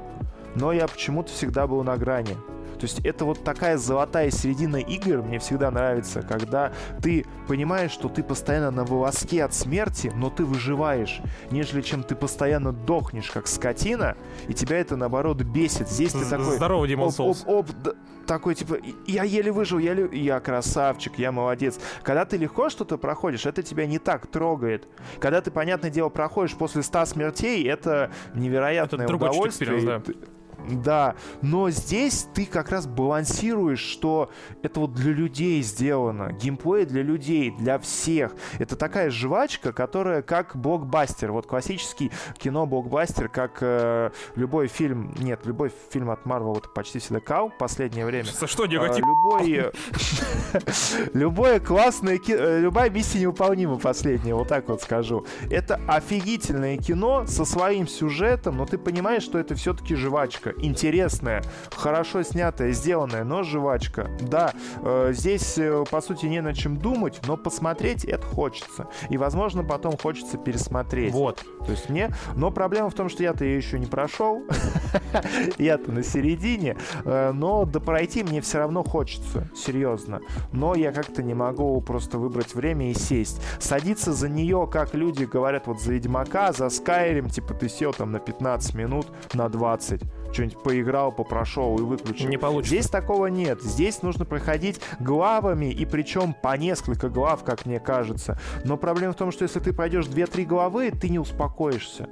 но 0.56 0.72
я 0.72 0.88
почему-то 0.88 1.32
всегда 1.32 1.68
был 1.68 1.84
на 1.84 1.98
грани. 1.98 2.36
То 2.80 2.86
есть 2.86 3.06
это 3.06 3.26
вот 3.26 3.44
такая 3.44 3.78
золотая 3.78 4.32
середина 4.32 4.78
игр 4.78 5.22
мне 5.22 5.40
всегда 5.40 5.70
нравится, 5.70 6.22
когда 6.22 6.72
ты 7.02 7.26
понимаешь, 7.48 7.92
что 7.92 8.08
ты 8.10 8.24
постоянно 8.24 8.72
на 8.72 8.86
волоске 8.86 9.44
от 9.44 9.54
смерти, 9.54 10.12
но 10.16 10.30
ты 10.30 10.46
выживаешь, 10.46 11.22
нежели 11.52 11.82
чем 11.82 12.04
ты 12.04 12.16
постоянно 12.16 12.72
дохнешь, 12.72 13.30
как 13.32 13.48
скотина, 13.48 14.16
и 14.48 14.54
тебя 14.54 14.78
это, 14.78 14.96
наоборот, 14.96 15.42
бесит. 15.42 15.90
Здесь 15.90 16.14
ты 16.14 16.26
такой... 16.26 16.56
Здорово, 16.56 16.86
Demon 16.86 17.14
Оп, 17.18 17.38
оп, 17.48 17.70
оп, 17.70 17.96
такой 18.30 18.56
типа, 18.56 18.78
я 19.08 19.24
еле 19.24 19.52
выжил, 19.52 19.80
я, 19.80 19.94
я 19.94 20.40
красавчик, 20.40 21.18
я 21.18 21.32
молодец. 21.32 21.80
Когда 22.04 22.26
ты 22.26 22.38
легко 22.38 22.70
что-то 22.70 22.98
проходишь, 22.98 23.46
это 23.46 23.64
тебя 23.64 23.88
не 23.88 23.98
так 23.98 24.28
трогает. 24.28 24.88
Когда 25.20 25.42
ты, 25.42 25.50
понятное 25.52 25.90
дело, 25.90 26.10
проходишь 26.10 26.56
после 26.56 26.84
100 26.84 27.06
смертей, 27.06 27.68
это 27.68 28.12
невероятное 28.36 29.06
Это 29.06 29.16
удовольствие. 29.16 29.80
experience, 29.80 30.04
да. 30.06 30.14
Да, 30.68 31.16
но 31.42 31.70
здесь 31.70 32.28
ты 32.34 32.46
как 32.46 32.70
раз 32.70 32.88
балансируешь, 32.88 33.80
что 33.80 34.30
это 34.62 34.82
вот 34.82 34.94
для 34.94 35.14
людей 35.14 35.62
сделано. 35.62 36.32
Геймплей 36.34 36.86
для 36.86 37.02
людей, 37.02 37.52
для 37.52 37.80
всех. 37.80 38.34
Это 38.60 38.76
такая 38.76 39.10
жвачка, 39.10 39.74
которая 39.74 40.22
как 40.22 40.56
блокбастер. 40.56 41.32
Вот 41.32 41.48
классический 41.48 42.12
кино-блокбастер, 42.38 43.30
как 43.30 43.58
э, 43.62 44.12
любой 44.36 44.68
фильм... 44.68 45.14
Нет, 45.20 45.46
любой 45.46 45.72
фильм 45.92 46.12
от 46.12 46.26
Marvel 46.26 46.58
это 46.58 46.70
почти 46.70 47.00
всегда 47.00 47.20
кал 47.20 47.50
в 47.50 47.58
последнее 47.58 48.06
время. 48.06 48.26
За 48.26 48.48
что 48.48 48.66
негатив? 48.66 49.06
любой, 49.06 49.72
любое 51.14 51.60
классное 51.60 52.18
кино, 52.18 52.60
любая 52.60 52.90
миссия 52.90 53.20
невыполнима 53.20 53.78
последняя, 53.78 54.36
вот 54.36 54.48
так 54.48 54.68
вот 54.70 54.82
скажу. 54.82 55.26
Это 55.50 55.80
офигительное 55.88 56.78
кино 56.78 57.26
со 57.26 57.46
своим 57.46 57.88
сюжетом, 57.88 58.58
но 58.58 58.66
ты 58.66 58.78
понимаешь, 58.78 59.24
что 59.24 59.40
это 59.40 59.56
все-таки 59.56 59.96
жвачка, 59.96 60.49
интересная, 60.58 61.44
хорошо 61.72 62.24
снятая, 62.24 62.72
сделанная, 62.72 63.24
но 63.24 63.44
жвачка. 63.44 64.10
Да, 64.20 64.54
э, 64.82 65.12
здесь 65.14 65.58
э, 65.58 65.84
по 65.90 66.02
сути 66.02 66.26
не 66.26 66.42
на 66.42 66.54
чем 66.54 66.78
думать, 66.78 67.22
но 67.28 67.38
посмотреть 67.38 68.06
это 68.06 68.26
хочется. 68.26 68.88
И 69.10 69.18
возможно 69.18 69.64
потом 69.64 69.98
хочется 69.98 70.38
пересмотреть. 70.38 71.14
Вот. 71.14 71.44
То 71.66 71.72
есть 71.72 71.90
мне... 71.90 72.12
Но 72.36 72.52
проблема 72.52 72.90
в 72.90 72.94
том, 72.94 73.10
что 73.10 73.24
я-то 73.24 73.46
ее 73.46 73.58
еще 73.58 73.80
не 73.80 73.86
прошел. 73.86 74.44
Я-то 75.58 75.92
на 75.92 76.04
середине. 76.04 76.78
Э, 77.06 77.32
Но 77.34 77.66
допройти 77.66 78.24
мне 78.24 78.42
все 78.42 78.60
равно 78.60 78.84
хочется. 78.84 79.50
Серьезно. 79.56 80.22
Но 80.52 80.76
я 80.76 80.92
как-то 80.92 81.24
не 81.24 81.34
могу 81.34 81.80
просто 81.82 82.18
выбрать 82.18 82.56
время 82.56 82.92
и 82.92 82.94
сесть. 82.94 83.42
Садиться 83.60 84.14
за 84.14 84.30
нее, 84.30 84.68
как 84.72 84.94
люди 84.94 85.26
говорят, 85.26 85.68
вот 85.68 85.82
за 85.82 85.94
Ведьмака, 85.94 86.52
за 86.52 86.66
Skyrim, 86.66 87.30
типа 87.30 87.54
ты 87.54 87.70
сел 87.70 87.94
там 87.94 88.12
на 88.12 88.20
15 88.20 88.76
минут, 88.76 89.08
на 89.34 89.50
20. 89.50 90.02
Что-нибудь 90.32 90.62
поиграл, 90.62 91.12
попрошел 91.12 91.78
и 91.78 91.82
выключил. 91.82 92.30
Не 92.30 92.38
получится. 92.38 92.76
Здесь 92.76 92.90
такого 92.90 93.28
нет. 93.28 93.62
Здесь 93.62 94.02
нужно 94.02 94.26
проходить 94.26 94.80
главами, 95.00 95.72
и 95.72 95.86
причем 95.86 96.34
по 96.34 96.56
несколько 96.58 97.10
глав, 97.10 97.44
как 97.44 97.66
мне 97.66 97.80
кажется. 97.80 98.40
Но 98.64 98.78
проблема 98.78 99.14
в 99.14 99.18
том, 99.18 99.32
что 99.32 99.44
если 99.44 99.60
ты 99.60 99.74
пройдешь 99.74 100.06
2-3 100.06 100.46
главы, 100.46 100.92
ты 100.92 101.10
не 101.10 101.20
успокоишься. 101.20 102.08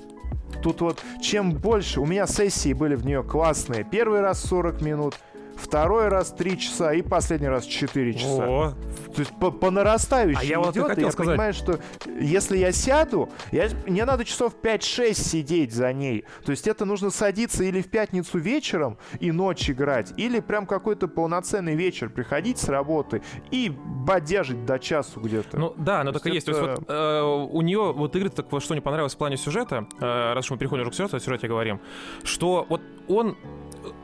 Тут 0.61 0.81
вот 0.81 1.03
чем 1.21 1.51
больше... 1.51 1.99
У 1.99 2.05
меня 2.05 2.25
сессии 2.25 2.73
были 2.73 2.95
в 2.95 3.05
нее 3.05 3.23
классные. 3.23 3.83
Первый 3.83 4.21
раз 4.21 4.41
40 4.41 4.81
минут, 4.81 5.15
второй 5.57 6.07
раз 6.07 6.31
3 6.31 6.57
часа 6.57 6.93
и 6.93 7.01
последний 7.01 7.47
раз 7.47 7.65
4 7.65 8.13
часа. 8.13 8.47
О, 8.47 8.73
То 9.13 9.19
есть 9.19 9.31
по, 9.39 9.51
по 9.51 9.71
нарастающей 9.71 10.39
а 10.39 10.43
я 10.43 10.59
вот 10.59 10.75
идет, 10.75 10.87
хотел 10.87 11.05
я 11.05 11.11
сказать... 11.11 11.31
понимаю, 11.31 11.53
что 11.53 11.79
если 12.19 12.57
я 12.57 12.71
сяду, 12.71 13.29
я, 13.51 13.69
мне 13.85 14.05
надо 14.05 14.23
часов 14.25 14.53
5-6 14.61 15.13
сидеть 15.13 15.73
за 15.73 15.91
ней. 15.93 16.25
То 16.45 16.51
есть 16.51 16.67
это 16.67 16.85
нужно 16.85 17.09
садиться 17.09 17.63
или 17.63 17.81
в 17.81 17.89
пятницу 17.89 18.37
вечером 18.37 18.97
и 19.19 19.31
ночь 19.31 19.69
играть, 19.69 20.13
или 20.17 20.39
прям 20.39 20.65
какой-то 20.65 21.07
полноценный 21.07 21.75
вечер 21.75 22.09
приходить 22.09 22.59
с 22.59 22.69
работы 22.69 23.21
и 23.51 23.69
бодяжить 23.69 24.65
до 24.65 24.79
часу 24.79 25.19
где-то. 25.19 25.57
Ну 25.57 25.73
да, 25.77 26.03
но 26.03 26.11
так 26.11 26.25
и 26.27 26.31
есть. 26.31 26.47
Это... 26.47 26.59
То 26.59 26.69
есть 26.69 26.79
вот, 26.81 26.89
э, 26.89 27.21
у 27.21 27.61
нее 27.61 27.93
вот 27.93 28.15
игры 28.15 28.29
так 28.29 28.51
вот, 28.51 28.63
что 28.63 28.75
не 28.75 28.81
понравилось 28.81 29.15
в 29.15 29.17
плане 29.17 29.37
сюжета, 29.37 29.87
э, 29.99 30.33
раз 30.33 30.45
уж 30.45 30.51
мы 30.51 30.57
переходим 30.57 30.89
к 30.89 30.93
сюжету, 30.93 31.17
о 31.17 31.19
сюжете 31.19 31.47
говорим, 31.47 31.81
что 32.23 32.65
вот 32.69 32.81
он 33.07 33.37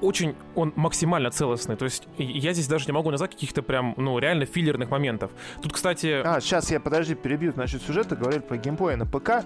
очень, 0.02 0.36
он 0.56 0.74
максимально 0.76 1.32
целостный. 1.32 1.76
То 1.76 1.86
есть 1.86 2.08
я 2.18 2.54
здесь 2.54 2.68
даже 2.68 2.86
не 2.86 2.92
могу 2.92 3.12
назвать 3.12 3.32
каких-то 3.32 3.62
прям, 3.62 3.94
ну, 3.98 4.20
реально 4.20 4.46
филлерных 4.46 4.90
моментов. 4.90 5.32
Тут, 5.62 5.74
кстати... 5.74 6.22
А, 6.24 6.40
сейчас 6.40 6.72
я, 6.72 6.80
подожди, 6.80 7.16
перебью. 7.16 7.52
Значит, 7.52 7.82
сюжета 7.84 8.16
говорили 8.16 8.42
про 8.42 8.58
геймплей 8.58 8.96
на 8.96 9.06
ПК. 9.06 9.46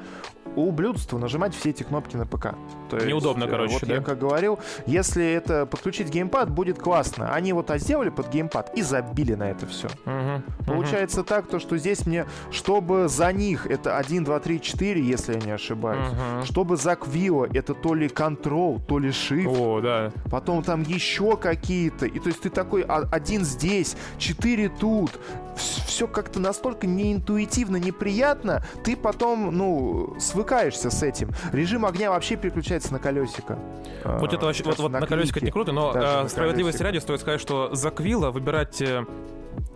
Ублюдство 0.56 1.18
нажимать 1.18 1.56
все 1.56 1.70
эти 1.70 1.84
кнопки 1.84 2.16
на 2.16 2.26
ПК. 2.26 2.56
То 2.90 2.98
Неудобно, 2.98 3.44
есть, 3.44 3.52
короче, 3.52 3.74
Вот 3.74 3.88
да? 3.88 3.96
я 3.96 4.02
как 4.02 4.20
говорил, 4.20 4.60
если 4.86 5.26
это 5.26 5.66
подключить 5.66 6.10
геймпад, 6.10 6.50
будет 6.50 6.80
классно. 6.80 7.34
Они 7.34 7.54
вот 7.54 7.70
а 7.70 7.78
сделали 7.78 8.10
под 8.10 8.30
геймпад 8.30 8.76
и 8.76 8.82
забили 8.82 9.36
на 9.36 9.52
это 9.52 9.68
все. 9.68 9.88
Угу, 9.88 10.66
Получается 10.66 11.22
угу. 11.22 11.28
так, 11.28 11.48
то, 11.48 11.60
что 11.60 11.78
здесь 11.78 12.06
мне, 12.06 12.26
чтобы 12.52 13.08
за 13.08 13.32
них 13.32 13.68
это 13.68 13.98
1, 13.98 14.24
2, 14.24 14.40
3, 14.40 14.62
4, 14.62 15.02
если 15.02 15.34
я 15.34 15.40
не 15.40 15.52
ошибаюсь. 15.52 16.08
Угу. 16.08 16.46
Чтобы 16.46 16.78
за 16.78 16.96
Квио 16.96 17.46
это 17.46 17.74
то 17.74 17.94
ли 17.94 18.08
Control, 18.08 18.82
то 18.86 19.00
ли 19.00 19.10
Shift. 19.10 19.48
О, 19.48 19.82
да. 19.82 20.12
Потом 20.30 20.64
там 20.64 20.84
еще 20.84 21.38
какие-то. 21.38 22.06
И 22.06 22.20
то 22.20 22.28
есть 22.28 22.42
ты 22.42 22.50
такой 22.50 22.84
а, 22.84 23.08
один 23.12 23.44
здесь, 23.44 23.96
четыре 24.18 24.70
тут. 24.70 25.12
Все 25.56 26.08
как-то 26.08 26.40
настолько 26.40 26.86
неинтуитивно, 26.86 27.78
неприятно. 27.78 28.64
Ты 28.84 28.96
потом, 28.96 29.56
ну, 29.56 30.16
свыкаешься 30.20 30.92
с 30.92 31.02
этим. 31.02 31.32
Режим 31.52 31.86
огня 31.86 32.12
вообще 32.12 32.36
переключается 32.36 32.94
на 32.94 33.00
колесико. 33.00 33.58
Вот 34.04 34.34
это 34.34 34.46
вообще, 34.46 34.64
вот, 34.64 34.78
вот 34.78 34.92
на, 34.92 35.00
на 35.00 35.08
колесико 35.08 35.40
это 35.40 35.46
не 35.46 35.52
круто, 35.52 35.72
но 35.72 35.94
э, 35.96 36.30
справедливости 36.30 36.84
ради 36.84 37.00
стоит 37.00 37.22
сказать, 37.22 37.42
что 37.42 37.74
за 37.74 37.90
Квилла 37.90 38.30
выбирать 38.30 38.80
э, 38.82 39.06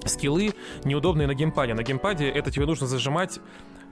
скиллы 0.05 0.53
неудобные 0.84 1.27
на 1.27 1.34
геймпаде. 1.34 1.74
На 1.74 1.84
геймпаде 1.84 2.29
это 2.29 2.51
тебе 2.51 2.65
нужно 2.65 2.88
зажимать 2.88 3.39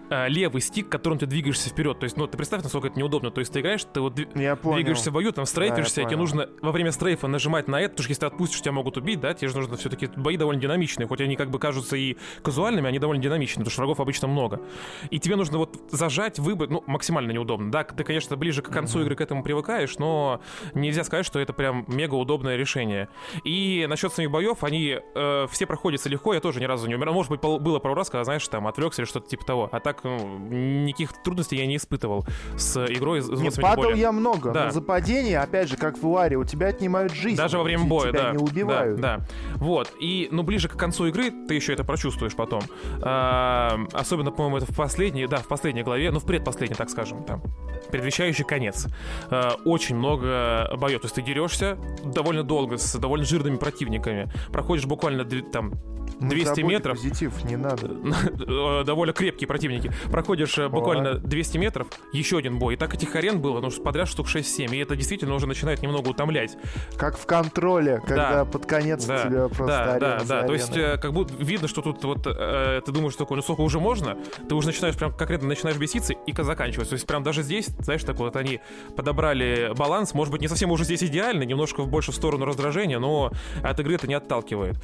левый 0.10 0.62
стик, 0.62 0.90
которым 0.90 1.20
ты 1.20 1.26
двигаешься 1.26 1.70
вперед. 1.70 2.00
То 2.00 2.06
есть, 2.06 2.18
ну, 2.18 2.28
ты 2.28 2.38
представь, 2.38 2.64
насколько 2.64 2.88
это 2.88 3.00
неудобно. 3.00 3.32
То 3.32 3.40
есть, 3.40 3.54
ты 3.54 3.60
играешь, 3.60 3.84
ты 3.84 4.02
вот 4.02 4.18
я 4.36 4.56
двигаешься 4.56 5.12
в 5.12 5.14
бою, 5.14 5.32
там 5.32 5.46
стрейфишься, 5.46 5.98
да, 5.98 6.02
и 6.04 6.06
тебе 6.06 6.18
нужно 6.18 6.50
во 6.62 6.72
время 6.72 6.92
стрейфа 6.92 7.28
нажимать 7.28 7.68
на 7.68 7.80
это, 7.80 7.92
потому 7.92 8.04
что 8.04 8.12
если 8.12 8.20
ты 8.22 8.26
отпустишь, 8.28 8.62
тебя 8.62 8.72
могут 8.72 8.98
убить, 8.98 9.20
да, 9.20 9.34
тебе 9.34 9.50
же 9.50 9.58
нужно 9.58 9.78
все-таки 9.78 10.08
бои 10.16 10.38
довольно 10.38 10.62
динамичные, 10.62 11.08
хоть 11.08 11.22
они 11.22 11.36
как 11.36 11.50
бы 11.50 11.60
кажутся 11.60 11.96
и 11.96 12.18
казуальными, 12.42 12.88
они 12.88 13.00
довольно 13.00 13.22
динамичные, 13.22 13.64
потому 13.64 13.72
что 13.72 13.82
врагов 13.82 14.00
обычно 14.00 14.28
много. 14.28 14.62
И 15.10 15.20
тебе 15.20 15.36
нужно 15.36 15.58
вот 15.58 15.80
зажать, 15.92 16.40
выбрать, 16.40 16.70
ну, 16.70 16.84
максимально 16.88 17.32
неудобно. 17.32 17.72
Да, 17.72 17.84
ты, 17.84 18.04
конечно, 18.04 18.36
ближе 18.38 18.62
к 18.62 18.70
концу 18.70 19.00
mm-hmm. 19.00 19.04
игры 19.04 19.16
к 19.16 19.22
этому 19.22 19.44
привыкаешь, 19.44 19.98
но 19.98 20.42
нельзя 20.74 21.04
сказать, 21.04 21.26
что 21.26 21.40
это 21.40 21.54
прям 21.54 21.86
мега 21.88 22.16
удобное 22.16 22.56
решение. 22.56 23.10
И 23.44 23.86
насчет 23.90 24.14
самих 24.14 24.32
боев, 24.32 24.64
они 24.64 25.00
э, 25.16 25.48
все 25.50 25.66
проходятся 25.66 26.10
легко, 26.10 26.34
я 26.34 26.40
тоже 26.40 26.60
ни 26.60 26.66
разу 26.66 26.88
не 26.88 26.96
умирал. 26.96 27.14
Может 27.14 27.32
быть, 27.32 27.42
было 27.42 27.80
пару 27.80 27.96
раз, 27.96 28.10
когда, 28.10 28.24
знаешь, 28.24 28.48
там 28.48 28.68
отвлекся 28.68 29.02
или 29.02 29.08
что-то 29.08 29.28
типа 29.28 29.46
того. 29.46 29.70
А 29.72 29.80
так, 29.80 29.99
ну, 30.04 30.38
никаких 30.50 31.14
трудностей 31.24 31.58
я 31.58 31.66
не 31.66 31.78
испытывал 31.78 32.26
с 32.58 32.86
игрой. 32.86 33.22
С 33.22 33.30
не, 33.30 33.50
падал 33.52 33.94
я 33.94 34.12
много, 34.12 34.52
да. 34.52 34.66
но 34.66 34.72
за 34.72 34.82
падение, 34.82 35.40
опять 35.40 35.70
же, 35.70 35.78
как 35.78 35.98
в 35.98 36.08
Ларе, 36.08 36.38
у 36.38 36.44
тебя 36.44 36.68
отнимают 36.68 37.14
жизнь. 37.14 37.38
Даже 37.38 37.58
во 37.58 37.64
время 37.64 37.86
боя, 37.86 38.12
тебя 38.12 38.24
да. 38.24 38.32
не 38.32 38.38
убивают. 38.38 39.00
Да, 39.00 39.18
да. 39.18 39.26
Вот. 39.56 39.92
И, 40.00 40.28
ну, 40.32 40.44
ближе 40.44 40.68
к 40.68 40.76
концу 40.76 41.08
игры 41.08 41.32
ты 41.48 41.54
еще 41.54 41.74
это 41.74 41.84
прочувствуешь 41.84 42.36
потом. 42.36 42.62
А, 43.02 43.80
особенно, 43.94 44.32
по-моему, 44.32 44.58
это 44.58 44.72
в 44.72 44.76
последней, 44.76 45.28
да, 45.28 45.38
в 45.38 45.48
последней 45.48 45.84
главе, 45.84 46.12
ну, 46.12 46.20
в 46.20 46.26
предпоследней, 46.26 46.76
так 46.76 46.90
скажем, 46.90 47.24
там, 47.24 47.44
предвещающий 47.92 48.46
конец. 48.46 48.88
А, 49.30 49.56
очень 49.66 49.96
много 49.96 50.70
боев. 50.78 51.02
То 51.02 51.06
есть 51.06 51.16
ты 51.16 51.22
дерешься 51.22 51.78
довольно 52.04 52.44
долго 52.44 52.78
с 52.78 52.96
довольно 52.96 53.26
жирными 53.26 53.58
противниками. 53.58 54.32
Проходишь 54.52 54.86
буквально 54.86 55.26
там 55.26 55.74
200 56.20 56.62
метров. 56.62 56.98
Позитив, 56.98 57.44
не 57.46 57.56
надо. 57.56 57.88
Довольно 58.84 59.14
крепкие 59.14 59.48
противники. 59.48 59.92
Проходишь 60.12 60.58
э, 60.58 60.68
буквально 60.68 61.16
200 61.16 61.58
метров, 61.58 61.88
еще 62.14 62.38
один 62.38 62.60
бой. 62.60 62.76
И 62.76 62.78
так 62.78 62.94
этих 62.94 63.16
арен 63.16 63.40
было, 63.42 63.62
ну, 63.62 63.70
подряд 63.72 64.08
штук 64.08 64.28
6-7. 64.28 64.76
И 64.76 64.80
это 64.80 64.96
действительно 64.96 65.36
уже 65.36 65.48
начинает 65.48 65.82
немного 65.82 66.10
утомлять. 66.10 66.58
Как 66.98 67.18
в 67.18 67.26
контроле, 67.26 68.02
когда 68.06 68.32
да. 68.32 68.46
под 68.46 68.66
конец 68.66 69.06
да. 69.06 69.24
тебя 69.24 69.48
просто 69.48 69.98
Да, 70.00 70.00
да, 70.00 70.24
да. 70.26 70.44
То 70.44 70.54
есть 70.54 70.76
э, 70.76 70.98
как 70.98 71.14
будто 71.14 71.34
видно, 71.36 71.68
что 71.68 71.82
тут 71.82 72.04
вот 72.04 72.26
э, 72.26 72.82
ты 72.86 72.92
думаешь, 72.92 73.16
такое, 73.16 73.38
ну 73.38 73.42
сколько 73.42 73.62
уже 73.62 73.80
можно, 73.80 74.18
ты 74.48 74.56
уже 74.56 74.68
начинаешь 74.68 74.96
прям 74.96 75.14
конкретно 75.14 75.48
начинаешь 75.48 75.78
беситься 75.78 76.14
и 76.14 76.34
заканчивать. 76.42 76.90
То 76.90 76.94
есть 76.94 77.06
прям 77.06 77.24
даже 77.24 77.44
здесь, 77.44 77.68
знаешь, 77.80 78.04
так 78.04 78.18
вот 78.18 78.36
они 78.36 78.62
подобрали 78.96 79.74
баланс, 79.76 80.14
может 80.14 80.32
быть, 80.32 80.42
не 80.42 80.48
совсем 80.48 80.72
уже 80.72 80.84
здесь 80.84 81.04
идеальный, 81.04 81.46
немножко 81.46 81.84
больше 81.84 82.12
в 82.12 82.16
сторону 82.16 82.46
раздражения, 82.46 83.00
но 83.00 83.32
от 83.64 83.80
игры 83.80 83.96
это 83.96 84.08
не 84.08 84.14
отталкивает. 84.14 84.78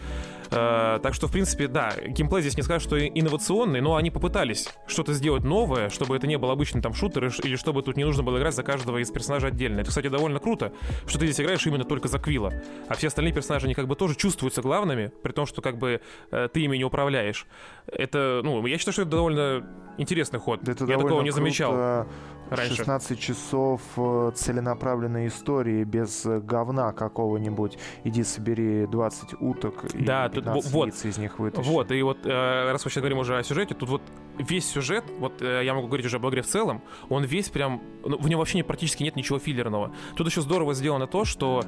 Э, 0.51 0.99
так 1.01 1.13
что, 1.13 1.27
в 1.27 1.31
принципе, 1.31 1.67
да, 1.67 1.93
геймплей 2.07 2.41
здесь 2.41 2.57
не 2.57 2.63
скажешь, 2.63 2.83
что 2.83 2.97
инновационный, 2.99 3.81
но 3.81 3.95
они 3.95 4.11
попытались 4.11 4.69
что-то 4.87 5.13
сделать 5.13 5.43
новое, 5.43 5.89
чтобы 5.89 6.15
это 6.15 6.27
не 6.27 6.37
был 6.37 6.49
обычный 6.49 6.81
там 6.81 6.93
шутер, 6.93 7.31
или 7.43 7.55
чтобы 7.55 7.81
тут 7.81 7.97
не 7.97 8.03
нужно 8.03 8.23
было 8.23 8.37
играть 8.37 8.55
за 8.55 8.63
каждого 8.63 8.97
из 8.97 9.09
персонажей 9.11 9.49
отдельно. 9.49 9.81
Это, 9.81 9.89
кстати, 9.89 10.07
довольно 10.07 10.39
круто, 10.39 10.71
что 11.07 11.19
ты 11.19 11.27
здесь 11.27 11.39
играешь 11.39 11.65
именно 11.65 11.83
только 11.83 12.07
за 12.07 12.19
Квилла. 12.19 12.53
А 12.87 12.95
все 12.95 13.07
остальные 13.07 13.33
персонажи, 13.33 13.65
они 13.65 13.73
как 13.73 13.87
бы 13.87 13.95
тоже 13.95 14.15
чувствуются 14.15 14.61
главными, 14.61 15.11
при 15.23 15.31
том, 15.31 15.45
что 15.45 15.61
как 15.61 15.77
бы 15.77 16.01
э, 16.31 16.47
ты 16.51 16.61
ими 16.61 16.77
не 16.77 16.83
управляешь. 16.83 17.45
Это, 17.87 18.41
ну, 18.43 18.65
я 18.65 18.77
считаю, 18.77 18.93
что 18.93 19.01
это 19.03 19.11
довольно 19.11 19.65
интересный 19.97 20.39
ход. 20.39 20.67
Это 20.67 20.85
я 20.85 20.97
такого 20.97 21.21
не 21.21 21.29
круто. 21.29 21.31
замечал. 21.31 22.07
Раньше. 22.49 22.75
16 22.75 23.19
часов 23.19 23.81
э, 23.97 24.31
целенаправленной 24.35 25.27
истории 25.27 25.83
без 25.83 26.25
э, 26.25 26.39
говна 26.39 26.91
какого-нибудь. 26.93 27.77
Иди 28.03 28.23
собери 28.23 28.85
20 28.87 29.41
уток 29.41 29.85
да, 29.93 30.27
и 30.27 30.29
15 30.29 30.63
тут, 30.63 30.71
вот, 30.71 31.05
из 31.05 31.17
них 31.17 31.39
вытащи. 31.39 31.67
Вот, 31.67 31.91
и 31.91 32.01
вот 32.01 32.25
раз 32.25 32.83
мы 32.85 32.91
сейчас 32.91 33.01
говорим 33.01 33.19
уже 33.19 33.37
о 33.37 33.43
сюжете, 33.43 33.73
тут 33.73 33.89
вот 33.89 34.01
весь 34.37 34.69
сюжет, 34.69 35.05
вот 35.19 35.41
я 35.41 35.73
могу 35.73 35.87
говорить 35.87 36.05
уже 36.05 36.17
об 36.17 36.27
игре 36.27 36.41
в 36.41 36.47
целом, 36.47 36.81
он 37.09 37.23
весь 37.23 37.49
прям, 37.49 37.81
ну, 38.03 38.17
в 38.17 38.27
нем 38.27 38.39
вообще 38.39 38.63
практически 38.63 39.03
нет 39.03 39.15
ничего 39.15 39.39
филлерного. 39.39 39.93
Тут 40.15 40.27
еще 40.27 40.41
здорово 40.41 40.73
сделано 40.73 41.07
то, 41.07 41.25
что 41.25 41.63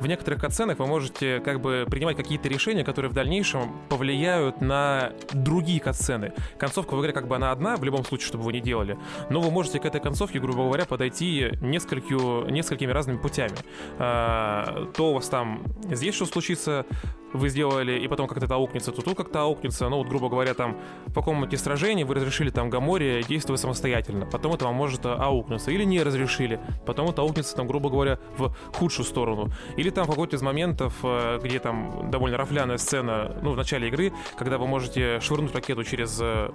в 0.00 0.06
некоторых 0.06 0.40
катсценах 0.40 0.78
вы 0.78 0.86
можете 0.86 1.40
как 1.40 1.60
бы 1.60 1.86
принимать 1.90 2.16
какие-то 2.16 2.48
решения, 2.48 2.84
которые 2.84 3.10
в 3.10 3.14
дальнейшем 3.14 3.72
повлияют 3.88 4.60
на 4.60 5.12
другие 5.32 5.80
катсцены. 5.80 6.32
Концовка 6.58 6.94
в 6.94 7.00
игре 7.02 7.12
как 7.12 7.26
бы 7.28 7.36
она 7.36 7.50
одна, 7.50 7.76
в 7.76 7.84
любом 7.84 8.04
случае, 8.04 8.28
чтобы 8.28 8.44
вы 8.44 8.52
не 8.52 8.60
делали, 8.60 8.98
но 9.30 9.40
вы 9.40 9.50
можете 9.50 9.78
к 9.78 9.84
этой 9.84 10.00
концовке 10.00 10.21
концовке, 10.22 10.38
грубо 10.40 10.64
говоря, 10.64 10.84
подойти 10.84 11.50
несколькими, 11.60 12.50
несколькими 12.50 12.92
разными 12.92 13.18
путями. 13.18 13.56
А, 13.98 14.88
то 14.96 15.10
у 15.10 15.14
вас 15.14 15.28
там 15.28 15.62
здесь 15.90 16.14
что 16.14 16.26
случится, 16.26 16.86
вы 17.32 17.48
сделали, 17.48 17.98
и 17.98 18.08
потом 18.08 18.28
как-то 18.28 18.44
это 18.44 18.54
аукнется, 18.54 18.92
то 18.92 19.02
тут 19.02 19.16
как-то 19.16 19.40
аукнется. 19.40 19.88
Ну, 19.88 19.96
вот, 19.96 20.08
грубо 20.08 20.28
говоря, 20.28 20.54
там 20.54 20.76
по 21.14 21.22
какому-нибудь 21.22 21.58
сражении 21.58 22.04
вы 22.04 22.14
разрешили 22.14 22.50
там 22.50 22.70
Гаморе 22.70 23.22
действовать 23.22 23.60
самостоятельно. 23.60 24.26
Потом 24.26 24.52
это 24.52 24.66
вам 24.66 24.74
может 24.74 25.06
аукнуться. 25.06 25.70
Или 25.70 25.84
не 25.84 26.02
разрешили. 26.02 26.60
Потом 26.86 27.08
это 27.08 27.22
аукнется, 27.22 27.56
там, 27.56 27.66
грубо 27.66 27.90
говоря, 27.90 28.18
в 28.36 28.54
худшую 28.74 29.06
сторону. 29.06 29.50
Или 29.76 29.90
там 29.90 30.06
какой-то 30.06 30.36
из 30.36 30.42
моментов, 30.42 30.94
э, 31.02 31.40
где 31.42 31.58
там 31.58 32.10
довольно 32.10 32.36
рафляная 32.36 32.76
сцена, 32.76 33.34
ну, 33.42 33.52
в 33.52 33.56
начале 33.56 33.88
игры, 33.88 34.12
когда 34.36 34.58
вы 34.58 34.66
можете 34.66 35.18
швырнуть 35.20 35.54
ракету 35.54 35.84
через 35.84 36.20
Э, 36.20 36.50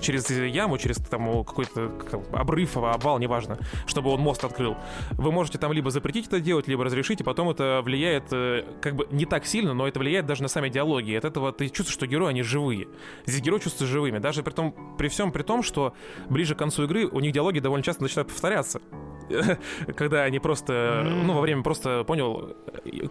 через 0.00 0.30
яму, 0.30 0.78
через 0.78 0.96
там 0.98 1.44
какой-то 1.44 1.92
обрыв, 2.32 2.76
обвал, 2.76 3.18
неважно, 3.18 3.58
чтобы 3.86 4.10
он 4.10 4.20
мост 4.20 4.44
открыл. 4.44 4.76
Вы 5.12 5.32
можете 5.32 5.58
там 5.58 5.72
либо 5.72 5.90
запретить 5.90 6.26
это 6.26 6.40
делать, 6.40 6.68
либо 6.68 6.84
разрешить, 6.84 7.20
и 7.20 7.24
потом 7.24 7.50
это 7.50 7.80
влияет 7.84 8.32
э, 8.32 8.64
как 8.80 8.96
бы 8.96 9.06
не 9.10 9.26
так 9.26 9.46
сильно, 9.46 9.74
но 9.74 9.86
это 9.86 9.98
влияет 9.98 10.26
даже 10.26 10.42
на 10.42 10.48
сами 10.48 10.68
диалоги. 10.68 11.10
И 11.10 11.16
от 11.16 11.24
этого 11.24 11.52
ты 11.52 11.68
чувствуешь, 11.68 11.94
что 11.94 12.06
герои, 12.06 12.30
они 12.30 12.42
живые. 12.42 12.88
Здесь 13.26 13.40
герои 13.40 13.58
чувствуются 13.58 13.86
живыми. 13.86 14.18
Даже 14.18 14.42
при, 14.42 14.52
том, 14.52 14.96
при 14.98 15.08
всем 15.08 15.32
при 15.32 15.42
том, 15.42 15.62
что 15.62 15.94
ближе 16.28 16.54
к 16.54 16.58
концу 16.58 16.84
игры 16.84 17.06
у 17.06 17.20
них 17.20 17.32
диалоги 17.32 17.60
довольно 17.60 17.84
часто 17.84 18.02
начинают 18.02 18.28
повторяться. 18.28 18.80
когда 19.96 20.22
они 20.22 20.38
просто, 20.38 21.02
ну, 21.04 21.34
во 21.34 21.40
время 21.40 21.62
просто, 21.62 22.04
понял, 22.04 22.56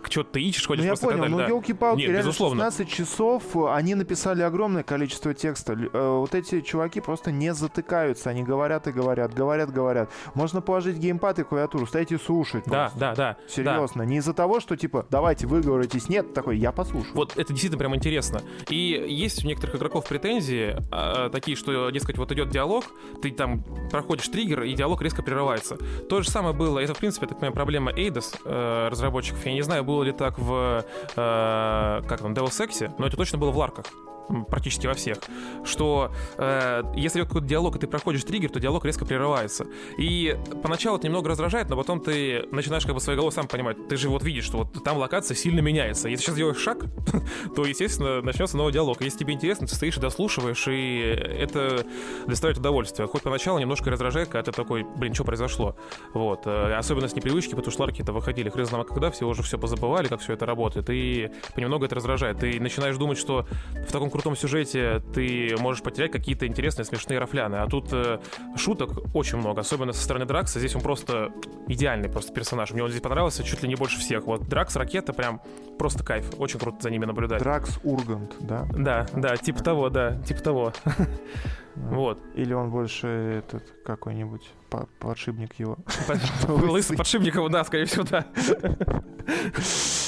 что-то 0.09 0.33
ты 0.33 0.41
ищешь, 0.41 0.65
ходишь 0.65 0.83
ну, 0.83 0.89
просто 0.89 1.07
понял, 1.07 1.25
ну, 1.25 1.37
да. 1.37 1.47
елки-палки, 1.47 2.01
реально 2.01 2.17
безусловно. 2.17 2.63
16 2.65 2.89
часов, 2.89 3.43
они 3.55 3.95
написали 3.95 4.41
огромное 4.41 4.83
количество 4.83 5.33
текста. 5.33 5.73
Вот 6.19 6.35
эти 6.35 6.61
чуваки 6.61 7.01
просто 7.01 7.31
не 7.31 7.53
затыкаются, 7.53 8.29
они 8.29 8.43
говорят 8.43 8.87
и 8.87 8.91
говорят, 8.91 9.33
говорят, 9.33 9.71
говорят. 9.71 10.09
Можно 10.33 10.61
положить 10.61 10.97
геймпад 10.97 11.39
и 11.39 11.43
клавиатуру, 11.43 11.85
стоять 11.85 12.11
и 12.11 12.17
слушать. 12.17 12.63
Да, 12.65 12.91
да, 12.95 13.15
да. 13.15 13.37
Серьезно, 13.47 14.03
да. 14.03 14.05
не 14.05 14.17
из-за 14.17 14.33
того, 14.33 14.59
что, 14.59 14.75
типа, 14.75 15.05
давайте 15.09 15.47
выговоритесь, 15.47 16.09
нет, 16.09 16.33
такой, 16.33 16.57
я 16.57 16.71
послушаю. 16.71 17.15
Вот 17.15 17.37
это 17.37 17.53
действительно 17.53 17.79
прям 17.79 17.95
интересно. 17.95 18.41
И 18.69 19.05
есть 19.07 19.43
у 19.43 19.47
некоторых 19.47 19.75
игроков 19.75 20.07
претензии, 20.07 20.75
а, 20.91 21.29
такие, 21.29 21.57
что, 21.57 21.89
дескать, 21.89 22.17
вот 22.17 22.31
идет 22.31 22.49
диалог, 22.49 22.85
ты 23.21 23.31
там 23.31 23.63
проходишь 23.91 24.27
триггер, 24.27 24.63
и 24.63 24.73
диалог 24.73 25.01
резко 25.01 25.23
прерывается 25.23 25.77
То 26.09 26.21
же 26.21 26.29
самое 26.29 26.55
было, 26.55 26.79
это, 26.79 26.93
в 26.93 26.97
принципе, 26.97 27.27
так 27.27 27.37
понимаю, 27.37 27.53
проблема 27.53 27.91
Eidos, 27.91 28.35
э, 28.43 28.87
разработчиков. 28.89 29.45
Я 29.45 29.53
не 29.53 29.61
знаю, 29.61 29.83
было 29.83 30.03
ли 30.03 30.11
так 30.11 30.37
в, 30.37 30.83
э, 31.15 32.01
как 32.07 32.21
там, 32.21 32.33
Deus 32.33 32.59
Ex, 32.59 32.93
но 32.97 33.07
это 33.07 33.17
точно 33.17 33.37
было 33.37 33.51
в 33.51 33.57
Ларках 33.57 33.85
практически 34.49 34.87
во 34.87 34.93
всех, 34.93 35.17
что 35.63 36.11
э, 36.37 36.83
если 36.95 37.19
идет 37.19 37.27
какой-то 37.27 37.47
диалог, 37.47 37.75
и 37.75 37.79
ты 37.79 37.87
проходишь 37.87 38.23
триггер, 38.23 38.49
то 38.49 38.59
диалог 38.59 38.85
резко 38.85 39.05
прерывается. 39.05 39.67
И 39.97 40.37
поначалу 40.61 40.97
это 40.97 41.07
немного 41.07 41.29
раздражает, 41.29 41.69
но 41.69 41.77
потом 41.77 41.99
ты 41.99 42.47
начинаешь 42.51 42.85
как 42.85 42.93
бы 42.93 43.01
своей 43.01 43.17
головой 43.17 43.31
сам 43.31 43.47
понимать, 43.47 43.87
ты 43.87 43.97
же 43.97 44.09
вот 44.09 44.23
видишь, 44.23 44.45
что 44.45 44.59
вот 44.59 44.83
там 44.83 44.97
локация 44.97 45.35
сильно 45.35 45.59
меняется. 45.59 46.09
Если 46.09 46.25
сейчас 46.25 46.35
делаешь 46.35 46.57
шаг, 46.57 46.85
то, 47.55 47.65
естественно, 47.65 48.21
начнется 48.21 48.57
новый 48.57 48.73
диалог. 48.73 49.01
Если 49.01 49.19
тебе 49.19 49.33
интересно, 49.33 49.67
ты 49.67 49.75
стоишь 49.75 49.97
и 49.97 50.01
дослушиваешь, 50.01 50.67
и 50.67 50.99
это 50.99 51.85
доставляет 52.25 52.59
удовольствие. 52.59 53.07
Хоть 53.07 53.21
поначалу 53.21 53.59
немножко 53.59 53.89
раздражает, 53.89 54.29
когда 54.29 54.43
ты 54.43 54.51
такой, 54.51 54.83
блин, 54.83 55.13
что 55.13 55.23
произошло? 55.23 55.75
Вот. 56.13 56.41
Э, 56.45 56.75
особенно 56.75 57.07
с 57.07 57.15
непривычки, 57.15 57.51
потому 57.51 57.71
что 57.71 57.83
ларки 57.83 58.01
это 58.01 58.13
выходили 58.13 58.49
хрен 58.49 58.65
знает 58.65 58.87
когда, 58.87 59.11
все 59.11 59.27
уже 59.27 59.43
все 59.43 59.57
позабывали, 59.57 60.07
как 60.07 60.21
все 60.21 60.33
это 60.33 60.45
работает, 60.45 60.89
и 60.89 61.29
понемногу 61.55 61.85
это 61.85 61.95
раздражает. 61.95 62.39
Ты 62.39 62.59
начинаешь 62.59 62.97
думать, 62.97 63.17
что 63.17 63.47
в 63.87 63.91
таком 63.91 64.09
крутом 64.17 64.35
сюжете 64.35 65.01
ты 65.13 65.55
можешь 65.59 65.83
потерять 65.83 66.11
какие-то 66.11 66.47
интересные, 66.47 66.85
смешные 66.85 67.19
рафляны. 67.19 67.57
А 67.57 67.67
тут 67.67 67.89
э, 67.91 68.19
шуток 68.55 69.15
очень 69.15 69.37
много, 69.37 69.61
особенно 69.61 69.93
со 69.93 70.03
стороны 70.03 70.25
Дракса. 70.25 70.59
Здесь 70.59 70.75
он 70.75 70.81
просто 70.81 71.31
идеальный 71.67 72.09
просто 72.09 72.33
персонаж. 72.33 72.71
Мне 72.71 72.83
он 72.83 72.89
здесь 72.89 73.01
понравился 73.01 73.43
чуть 73.43 73.61
ли 73.61 73.69
не 73.69 73.75
больше 73.75 73.99
всех. 73.99 74.25
Вот 74.25 74.47
Дракс, 74.47 74.75
Ракета, 74.75 75.13
прям 75.13 75.41
просто 75.77 76.03
кайф. 76.03 76.25
Очень 76.39 76.59
круто 76.59 76.77
за 76.81 76.89
ними 76.89 77.05
наблюдать. 77.05 77.39
Дракс 77.39 77.79
Ургант, 77.83 78.35
да? 78.39 78.67
Да, 78.75 79.05
да, 79.13 79.37
типа 79.37 79.63
того, 79.63 79.89
да, 79.89 80.15
типа 80.23 80.41
того. 80.41 80.73
Вот. 81.89 82.19
Или 82.35 82.53
он 82.53 82.69
больше 82.69 83.07
этот 83.07 83.63
какой-нибудь 83.85 84.51
подшипник 84.99 85.53
его. 85.59 85.77
Лысый 86.47 86.97
подшипник 86.97 87.35
его, 87.35 87.49
да, 87.49 87.63
скорее 87.63 87.85
всего, 87.85 88.03
да. 88.03 88.25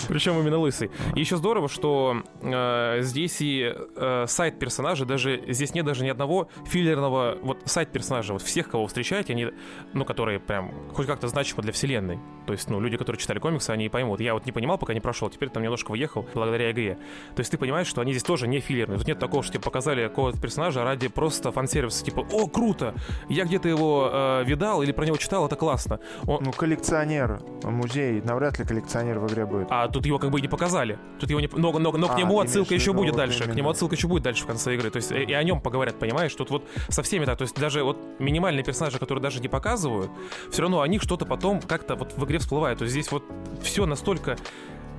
Причем 0.08 0.40
именно 0.40 0.58
лысый. 0.58 0.90
И 1.16 1.20
еще 1.20 1.38
здорово, 1.38 1.70
что 1.70 2.24
э, 2.42 2.98
здесь 3.02 3.38
и 3.42 3.74
э, 3.74 4.26
сайт 4.28 4.60
персонажа, 4.60 5.06
даже 5.06 5.44
здесь 5.48 5.74
нет 5.74 5.86
даже 5.86 6.04
ни 6.04 6.10
одного 6.10 6.50
филлерного 6.66 7.38
вот 7.42 7.62
сайт 7.66 7.92
персонажа. 7.92 8.34
Вот 8.34 8.42
всех, 8.42 8.70
кого 8.70 8.88
встречаете, 8.88 9.34
они, 9.34 9.50
ну, 9.94 10.06
которые 10.06 10.40
прям 10.40 10.74
хоть 10.94 11.06
как-то 11.06 11.28
значимы 11.28 11.62
для 11.64 11.72
вселенной. 11.72 12.20
То 12.48 12.54
есть, 12.54 12.70
ну, 12.70 12.80
люди, 12.80 12.98
которые 12.98 13.20
читали 13.20 13.40
комиксы, 13.40 13.70
они 13.70 13.90
поймут. 13.90 14.20
Я 14.20 14.34
вот 14.34 14.46
не 14.46 14.52
понимал, 14.52 14.78
пока 14.78 14.94
не 14.94 15.00
прошел, 15.02 15.30
теперь 15.30 15.50
там 15.50 15.62
немножко 15.62 15.92
въехал 15.92 16.28
благодаря 16.34 16.72
игре. 16.72 16.98
То 17.36 17.42
есть 17.42 17.52
ты 17.52 17.58
понимаешь, 17.58 17.88
что 17.88 18.02
они 18.02 18.14
здесь 18.14 18.24
тоже 18.24 18.48
не 18.48 18.60
филлерные. 18.60 18.98
Тут 18.98 19.08
нет 19.08 19.20
такого, 19.20 19.44
что 19.44 19.54
тебе 19.54 19.64
показали 19.64 20.08
какого-то 20.08 20.42
персонажа 20.42 20.84
ради 20.84 21.08
просто 21.08 21.52
фан-сервиса. 21.60 22.04
Типа, 22.04 22.26
о, 22.32 22.48
круто! 22.48 22.94
Я 23.28 23.46
где-то 23.46 23.68
его 23.68 24.10
э, 24.12 24.44
видал 24.46 24.82
или 24.82 24.92
про 24.92 25.06
него 25.06 25.18
читал, 25.18 25.46
это 25.46 25.56
классно. 25.56 26.00
Он... 26.26 26.44
Ну, 26.44 26.52
коллекционер, 26.52 27.42
музей, 27.64 28.22
навряд 28.22 28.60
ли 28.60 28.66
коллекционер 28.66 29.20
в 29.20 29.28
игре 29.28 29.46
будет. 29.46 29.68
А 29.70 29.88
тут 29.88 30.06
его 30.06 30.20
как 30.20 30.32
бы 30.32 30.40
и 30.40 30.42
не 30.42 30.48
показали. 30.48 30.98
Тут 31.20 31.30
его 31.30 31.40
не... 31.40 31.50
Но, 31.54 31.72
но, 31.78 31.92
но 31.92 32.08
к 32.08 32.16
а, 32.16 32.18
нему 32.18 32.40
отсылка 32.40 32.74
еще 32.74 32.94
будет 32.94 33.16
дальше. 33.16 33.40
Именно. 33.44 33.54
К 33.54 33.58
нему 33.58 33.70
отсылка 33.70 33.96
еще 33.96 34.08
будет 34.08 34.24
дальше 34.24 34.44
в 34.44 34.48
конце 34.48 34.76
игры. 34.76 34.90
То 34.90 34.98
есть 34.98 35.12
и, 35.12 35.24
и 35.24 35.34
о 35.34 35.44
нем 35.44 35.62
поговорят, 35.62 36.00
понимаешь? 36.00 36.34
Тут 36.34 36.50
вот 36.50 36.64
со 36.88 37.04
всеми 37.04 37.26
так. 37.26 37.38
То 37.38 37.44
есть 37.44 37.60
даже 37.60 37.84
вот 37.84 37.98
минимальные 38.20 38.64
персонажи, 38.64 39.00
которые 39.00 39.22
даже 39.22 39.42
не 39.42 39.50
показывают, 39.50 40.12
все 40.52 40.62
равно 40.62 40.82
о 40.82 40.88
них 40.88 41.02
что-то 41.02 41.26
потом 41.26 41.62
как-то 41.62 41.96
вот 41.96 42.14
в 42.16 42.26
игре 42.26 42.40
всплывает. 42.40 42.78
То 42.78 42.84
есть 42.84 42.94
здесь 42.94 43.12
вот 43.12 43.24
все 43.62 43.86
настолько 43.86 44.38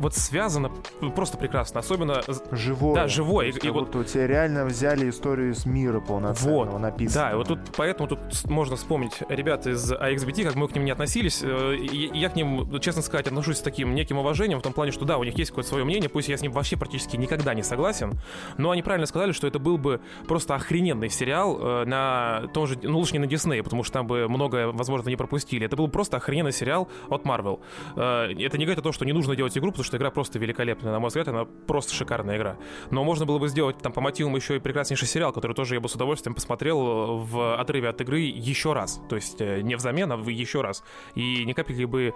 вот 0.00 0.14
связано 0.14 0.70
просто 1.14 1.38
прекрасно. 1.38 1.80
Особенно... 1.80 2.22
Живое. 2.50 2.94
Да, 2.94 3.08
живое. 3.08 3.48
И, 3.48 3.66
и 3.66 3.70
вот 3.70 3.94
у 3.94 4.02
тебя 4.02 4.26
реально 4.26 4.64
взяли 4.64 5.08
историю 5.10 5.52
из 5.52 5.66
мира 5.66 6.00
полноценного, 6.00 6.72
вот. 6.72 6.80
написано. 6.80 7.24
Да, 7.24 7.32
и 7.32 7.34
вот 7.34 7.48
тут, 7.48 7.58
поэтому 7.76 8.08
тут 8.08 8.18
можно 8.46 8.76
вспомнить 8.76 9.18
ребят 9.28 9.66
из 9.66 9.92
AXBT, 9.92 10.44
как 10.44 10.54
мы 10.56 10.68
к 10.68 10.74
ним 10.74 10.84
не 10.86 10.90
относились. 10.90 11.42
Э, 11.42 11.76
я 11.78 12.30
к 12.30 12.36
ним, 12.36 12.80
честно 12.80 13.02
сказать, 13.02 13.26
отношусь 13.26 13.58
с 13.58 13.60
таким 13.60 13.94
неким 13.94 14.18
уважением, 14.18 14.58
в 14.58 14.62
том 14.62 14.72
плане, 14.72 14.90
что 14.90 15.04
да, 15.04 15.18
у 15.18 15.24
них 15.24 15.36
есть 15.36 15.50
какое-то 15.50 15.68
свое 15.68 15.84
мнение, 15.84 16.08
пусть 16.08 16.28
я 16.28 16.36
с 16.36 16.40
ним 16.40 16.52
вообще 16.52 16.76
практически 16.76 17.16
никогда 17.16 17.52
не 17.54 17.62
согласен, 17.62 18.18
но 18.56 18.70
они 18.70 18.82
правильно 18.82 19.06
сказали, 19.06 19.32
что 19.32 19.46
это 19.46 19.58
был 19.58 19.76
бы 19.76 20.00
просто 20.26 20.54
охрененный 20.54 21.10
сериал 21.10 21.58
э, 21.60 21.84
на 21.84 22.48
том 22.54 22.66
же, 22.66 22.78
ну 22.82 22.98
лучше 22.98 23.12
не 23.12 23.18
на 23.18 23.26
Дисней, 23.26 23.62
потому 23.62 23.82
что 23.84 23.92
там 23.92 24.06
бы 24.06 24.28
многое, 24.28 24.68
возможно, 24.68 25.08
не 25.10 25.16
пропустили. 25.16 25.66
Это 25.66 25.76
был 25.76 25.88
просто 25.88 26.16
охрененный 26.16 26.52
сериал 26.52 26.88
от 27.10 27.24
Marvel. 27.24 27.60
Э, 27.96 28.32
это 28.32 28.56
не 28.56 28.64
говорит 28.64 28.78
о 28.78 28.82
том, 28.82 28.92
что 28.92 29.04
не 29.04 29.12
нужно 29.12 29.36
делать 29.36 29.56
игру, 29.58 29.70
потому 29.70 29.84
что 29.84 29.89
что 29.90 29.96
игра 29.96 30.12
просто 30.12 30.38
великолепная, 30.38 30.92
на 30.92 31.00
мой 31.00 31.08
взгляд, 31.08 31.26
она 31.26 31.44
просто 31.44 31.92
шикарная 31.92 32.36
игра. 32.36 32.56
Но 32.90 33.02
можно 33.02 33.26
было 33.26 33.38
бы 33.38 33.48
сделать 33.48 33.78
там 33.78 33.92
по 33.92 34.00
мотивам 34.00 34.36
еще 34.36 34.54
и 34.54 34.60
прекраснейший 34.60 35.08
сериал, 35.08 35.32
который 35.32 35.52
тоже 35.52 35.74
я 35.74 35.80
бы 35.80 35.88
с 35.88 35.94
удовольствием 35.96 36.34
посмотрел 36.34 37.18
в 37.18 37.58
отрыве 37.58 37.88
от 37.88 38.00
игры 38.00 38.20
еще 38.20 38.72
раз. 38.72 39.00
То 39.08 39.16
есть 39.16 39.40
э, 39.40 39.62
не 39.62 39.74
взамен, 39.74 40.12
а 40.12 40.16
еще 40.30 40.60
раз. 40.60 40.84
И 41.16 41.44
ни 41.44 41.54
капельки 41.54 41.84
бы 41.84 42.14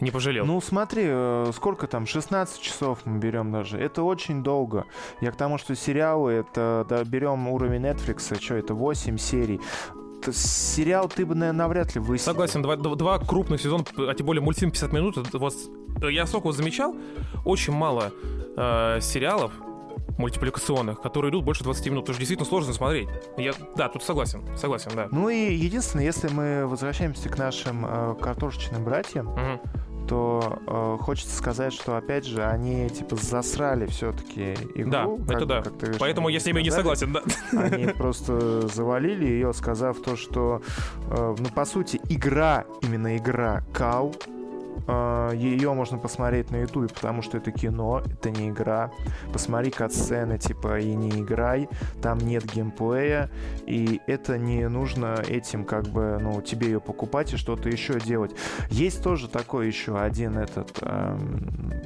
не 0.00 0.10
пожалел. 0.10 0.44
Ну 0.44 0.60
смотри, 0.60 1.04
э, 1.06 1.50
сколько 1.54 1.86
там, 1.86 2.06
16 2.06 2.60
часов 2.60 2.98
мы 3.06 3.18
берем 3.18 3.50
даже. 3.50 3.78
Это 3.78 4.02
очень 4.02 4.42
долго. 4.42 4.84
Я 5.22 5.32
к 5.32 5.36
тому, 5.36 5.56
что 5.56 5.74
сериалы, 5.74 6.32
это 6.32 6.84
да, 6.90 7.04
берем 7.04 7.48
уровень 7.48 7.86
Netflix, 7.86 8.38
что 8.38 8.54
это 8.54 8.74
8 8.74 9.16
серий 9.16 9.62
сериал 10.32 11.08
ты 11.08 11.26
бы, 11.26 11.34
наверное, 11.34 11.66
навряд 11.66 11.94
ли 11.94 12.00
высидел. 12.00 12.32
Согласен, 12.32 12.62
два, 12.62 12.76
два 12.76 13.18
крупных 13.18 13.60
сезона, 13.60 13.84
а 13.96 14.14
тем 14.14 14.26
более 14.26 14.42
мультфильм 14.42 14.70
50 14.70 14.92
минут. 14.92 15.16
Вот, 15.32 15.54
я 16.02 16.26
сколько 16.26 16.46
вот 16.46 16.56
замечал, 16.56 16.94
очень 17.44 17.72
мало 17.72 18.12
э, 18.56 18.98
сериалов, 19.00 19.52
мультипликационных, 20.18 21.00
которые 21.00 21.30
идут 21.30 21.44
больше 21.44 21.64
20 21.64 21.86
минут. 21.86 22.04
Потому 22.04 22.14
что 22.14 22.20
действительно 22.20 22.48
сложно 22.48 22.72
смотреть. 22.72 23.08
Я, 23.36 23.52
да, 23.76 23.88
тут 23.88 24.02
согласен, 24.02 24.42
согласен, 24.56 24.92
да. 24.94 25.08
Ну 25.10 25.28
и 25.28 25.54
единственное, 25.54 26.04
если 26.04 26.28
мы 26.28 26.66
возвращаемся 26.66 27.28
к 27.28 27.38
нашим 27.38 27.84
э, 27.86 28.14
картошечным 28.20 28.84
братьям, 28.84 29.28
угу 29.28 29.60
то 30.06 30.58
э, 30.66 30.96
хочется 31.02 31.36
сказать, 31.36 31.72
что 31.72 31.96
опять 31.96 32.24
же 32.24 32.44
они 32.44 32.88
типа 32.88 33.16
засрали 33.16 33.86
все-таки 33.86 34.54
игру. 34.74 34.90
Да, 34.90 35.06
как, 35.26 35.36
это 35.36 35.46
да. 35.46 35.62
Как 35.62 35.78
ты 35.78 35.92
Поэтому 35.98 36.28
я 36.28 36.40
с 36.40 36.46
ними 36.46 36.60
не 36.62 36.70
согласен, 36.70 37.12
да. 37.12 37.22
Они 37.52 37.86
просто 37.98 38.66
завалили 38.68 39.24
ее, 39.24 39.52
сказав 39.52 40.00
то, 40.00 40.16
что 40.16 40.62
э, 41.10 41.36
ну 41.38 41.48
по 41.50 41.64
сути 41.64 42.00
игра 42.08 42.64
именно 42.82 43.16
игра 43.16 43.62
Кау 43.72 44.14
Ее 44.86 45.72
можно 45.72 45.98
посмотреть 45.98 46.50
на 46.50 46.56
ютубе, 46.56 46.88
потому 46.88 47.22
что 47.22 47.38
это 47.38 47.50
кино, 47.50 48.02
это 48.04 48.30
не 48.30 48.50
игра. 48.50 48.90
Посмотри 49.32 49.70
кат-сцены, 49.70 50.38
типа, 50.38 50.78
и 50.78 50.94
не 50.94 51.22
играй. 51.22 51.68
Там 52.02 52.18
нет 52.18 52.44
геймплея, 52.44 53.30
и 53.66 54.00
это 54.06 54.36
не 54.38 54.68
нужно 54.68 55.22
этим, 55.26 55.64
как 55.64 55.84
бы, 55.88 56.18
ну, 56.20 56.42
тебе 56.42 56.66
ее 56.68 56.80
покупать 56.80 57.32
и 57.32 57.36
что-то 57.36 57.68
еще 57.68 57.98
делать. 57.98 58.32
Есть 58.70 59.02
тоже 59.02 59.28
такой 59.28 59.66
еще 59.66 59.98
один 59.98 60.36
этот 60.36 60.78
эм, 60.82 61.82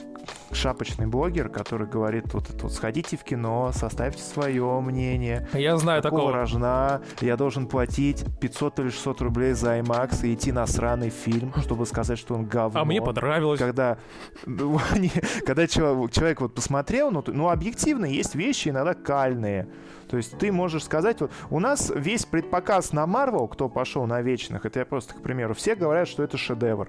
шапочный 0.53 1.07
блогер, 1.07 1.49
который 1.49 1.87
говорит 1.87 2.33
вот 2.35 2.51
это 2.51 2.65
вот, 2.65 2.73
сходите 2.73 3.17
в 3.17 3.25
кино, 3.25 3.71
составьте 3.73 4.23
свое 4.23 4.81
мнение. 4.81 5.49
Я 5.53 5.77
знаю 5.77 6.03
такого. 6.03 6.33
рожна 6.33 7.03
я 7.21 7.37
должен 7.37 7.67
платить 7.67 8.25
500 8.41 8.81
или 8.81 8.89
600 8.91 9.21
рублей 9.23 9.53
за 9.53 9.79
IMAX 9.79 10.27
и 10.27 10.35
идти 10.35 10.53
на 10.53 10.67
сраный 10.67 11.11
фильм, 11.11 11.53
чтобы 11.61 11.87
сказать, 11.87 12.19
что 12.19 12.35
он 12.35 12.47
говно. 12.47 12.81
А 12.81 12.85
мне 12.85 13.01
понравилось. 13.01 13.59
Когда, 13.59 13.99
ну, 14.47 14.81
когда 15.47 15.67
человек, 15.67 16.41
вот 16.41 16.55
посмотрел, 16.55 17.11
ну, 17.11 17.23
ну, 17.27 17.49
объективно 17.49 18.07
есть 18.07 18.35
вещи 18.35 18.69
иногда 18.69 18.95
кальные. 18.95 19.69
То 20.09 20.17
есть 20.17 20.39
ты 20.39 20.51
можешь 20.51 20.85
сказать, 20.85 21.21
вот 21.21 21.31
у 21.51 21.61
нас 21.61 21.93
весь 21.95 22.25
предпоказ 22.25 22.93
на 22.93 23.05
Marvel, 23.05 23.49
кто 23.49 23.69
пошел 23.69 24.07
на 24.07 24.23
Вечных, 24.23 24.65
это 24.65 24.81
я 24.81 24.87
просто, 24.87 25.15
к 25.15 25.23
примеру, 25.23 25.55
все 25.55 25.75
говорят, 25.75 26.09
что 26.09 26.23
это 26.23 26.37
шедевр. 26.39 26.89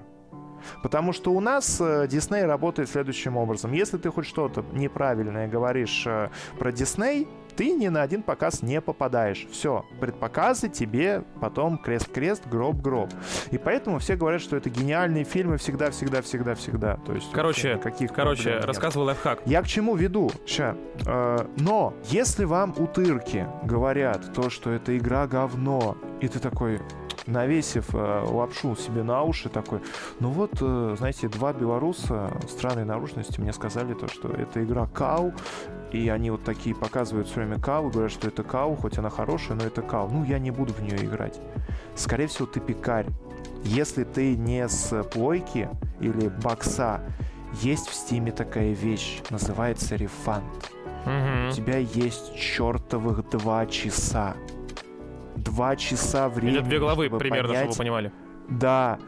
Потому 0.84 1.13
что 1.13 1.32
у 1.32 1.39
нас 1.39 1.82
Дисней 2.08 2.45
работает 2.45 2.89
следующим 2.89 3.38
образом. 3.38 3.72
Если 3.72 3.98
ты 3.98 4.10
хоть 4.10 4.28
что-то 4.28 4.63
неправильное 4.74 5.48
говоришь 5.48 6.04
э, 6.06 6.30
про 6.58 6.72
Дисней, 6.72 7.28
ты 7.56 7.72
ни 7.72 7.89
на 7.89 8.04
один 8.04 8.24
показ 8.24 8.62
не 8.62 8.80
попадаешь. 8.80 9.45
Все, 9.52 9.86
предпоказы 10.00 10.69
тебе 10.69 11.24
потом 11.41 11.78
крест-крест, 11.78 12.48
гроб-гроб. 12.48 13.10
И 13.52 13.58
поэтому 13.58 14.00
все 14.00 14.15
говорят, 14.15 14.41
что 14.41 14.56
это 14.56 14.69
гениальные 14.69 15.26
фильмы 15.26 15.58
всегда-всегда-всегда-всегда. 15.58 16.98
То 17.06 17.13
есть, 17.13 17.32
короче, 17.34 17.78
каких 17.78 18.13
короче, 18.13 18.60
рассказывал 18.60 19.08
лайфхак. 19.08 19.41
Я 19.45 19.62
к 19.62 19.67
чему 19.67 19.95
веду? 19.95 20.32
Ща. 20.45 20.78
Э, 21.06 21.45
но 21.58 21.93
если 22.06 22.45
вам 22.45 22.74
утырки 22.78 23.45
говорят 23.63 24.34
то, 24.34 24.50
что 24.50 24.72
это 24.72 24.98
игра 24.98 25.28
говно, 25.28 25.98
и 26.22 26.30
ты 26.30 26.39
такой, 26.39 26.80
навесив 27.30 27.94
э, 27.94 28.24
лапшу 28.26 28.76
себе 28.76 29.04
на 29.04 29.24
уши, 29.24 29.50
такой, 29.50 29.80
ну 30.20 30.30
вот, 30.30 30.52
э, 30.62 30.96
знаете, 30.98 31.28
два 31.30 31.54
белоруса 31.54 32.32
странной 32.48 32.86
наружности 32.86 33.39
мне 33.39 33.54
сказали 33.54 33.94
то, 33.94 34.08
что 34.08 34.30
это 34.30 34.63
игра 34.63 34.88
кал, 34.88 35.34
и 35.92 36.10
они 36.10 36.32
вот 36.32 36.44
такие 36.44 36.76
показывают 36.76 37.28
все 37.28 37.38
время 37.38 37.60
кал, 37.60 37.89
говорят, 37.89 38.12
что 38.12 38.28
это 38.28 38.44
кал, 38.44 38.76
хоть 38.76 38.98
она 38.98 39.10
хорошая, 39.10 39.58
но 39.58 39.65
это 39.65 39.82
кал. 39.82 40.10
Ну, 40.12 40.24
я 40.24 40.39
не 40.39 40.52
буду 40.52 40.74
в 40.74 40.82
нее 40.82 41.06
играть. 41.06 41.39
Скорее 41.96 42.28
всего, 42.28 42.48
ты 42.48 42.60
ПКарь. 42.60 43.08
Если 43.63 44.04
ты 44.04 44.38
не 44.38 44.68
с 44.68 45.04
плойки 45.04 45.70
или 46.00 46.30
бокса, 46.30 47.02
есть 47.62 47.88
в 47.88 47.94
Steam 47.94 48.25
е 48.25 48.32
такая 48.32 48.72
вещь, 48.74 49.22
называется 49.30 49.96
refund. 49.96 50.72
Угу. 51.06 51.50
У 51.50 51.52
тебя 51.54 51.78
есть 51.78 52.36
чертовых 52.36 53.28
два 53.30 53.65
часа 53.65 54.36
два 55.43 55.75
часа 55.75 56.30
времени. 56.30 56.58
Или 56.58 56.63
две 56.63 56.80
главы 56.80 57.10
примерно, 57.10 57.47
понять, 57.49 57.63
чтобы 57.63 57.73
вы 57.73 57.78
понимали. 57.78 58.12
Да, 58.49 58.99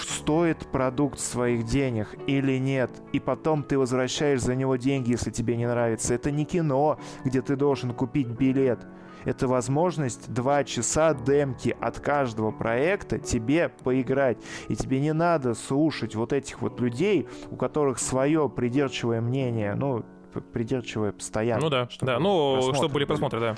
стоит 0.00 0.66
продукт 0.70 1.18
своих 1.18 1.64
денег 1.64 2.14
или 2.26 2.58
нет, 2.58 2.90
и 3.12 3.20
потом 3.20 3.62
ты 3.62 3.78
возвращаешь 3.78 4.40
за 4.40 4.54
него 4.54 4.76
деньги, 4.76 5.10
если 5.10 5.30
тебе 5.30 5.56
не 5.56 5.66
нравится. 5.66 6.14
Это 6.14 6.30
не 6.30 6.44
кино, 6.44 6.98
где 7.24 7.42
ты 7.42 7.56
должен 7.56 7.92
купить 7.92 8.28
билет. 8.28 8.80
Это 9.24 9.48
возможность 9.48 10.32
два 10.32 10.64
часа 10.64 11.14
демки 11.14 11.74
от 11.80 11.98
каждого 11.98 12.50
проекта 12.50 13.18
тебе 13.18 13.70
поиграть. 13.70 14.38
И 14.68 14.76
тебе 14.76 15.00
не 15.00 15.14
надо 15.14 15.54
слушать 15.54 16.14
вот 16.14 16.32
этих 16.32 16.60
вот 16.60 16.78
людей, 16.80 17.26
у 17.50 17.56
которых 17.56 17.98
свое 17.98 18.50
придирчивое 18.50 19.22
мнение, 19.22 19.74
ну, 19.74 20.04
придирчивое 20.52 21.12
постоянно. 21.12 21.62
Ну 21.62 21.70
да, 21.70 21.88
да, 22.00 22.18
ну, 22.18 22.72
чтобы 22.74 22.92
были 22.92 23.04
просмотры, 23.04 23.40
да. 23.40 23.56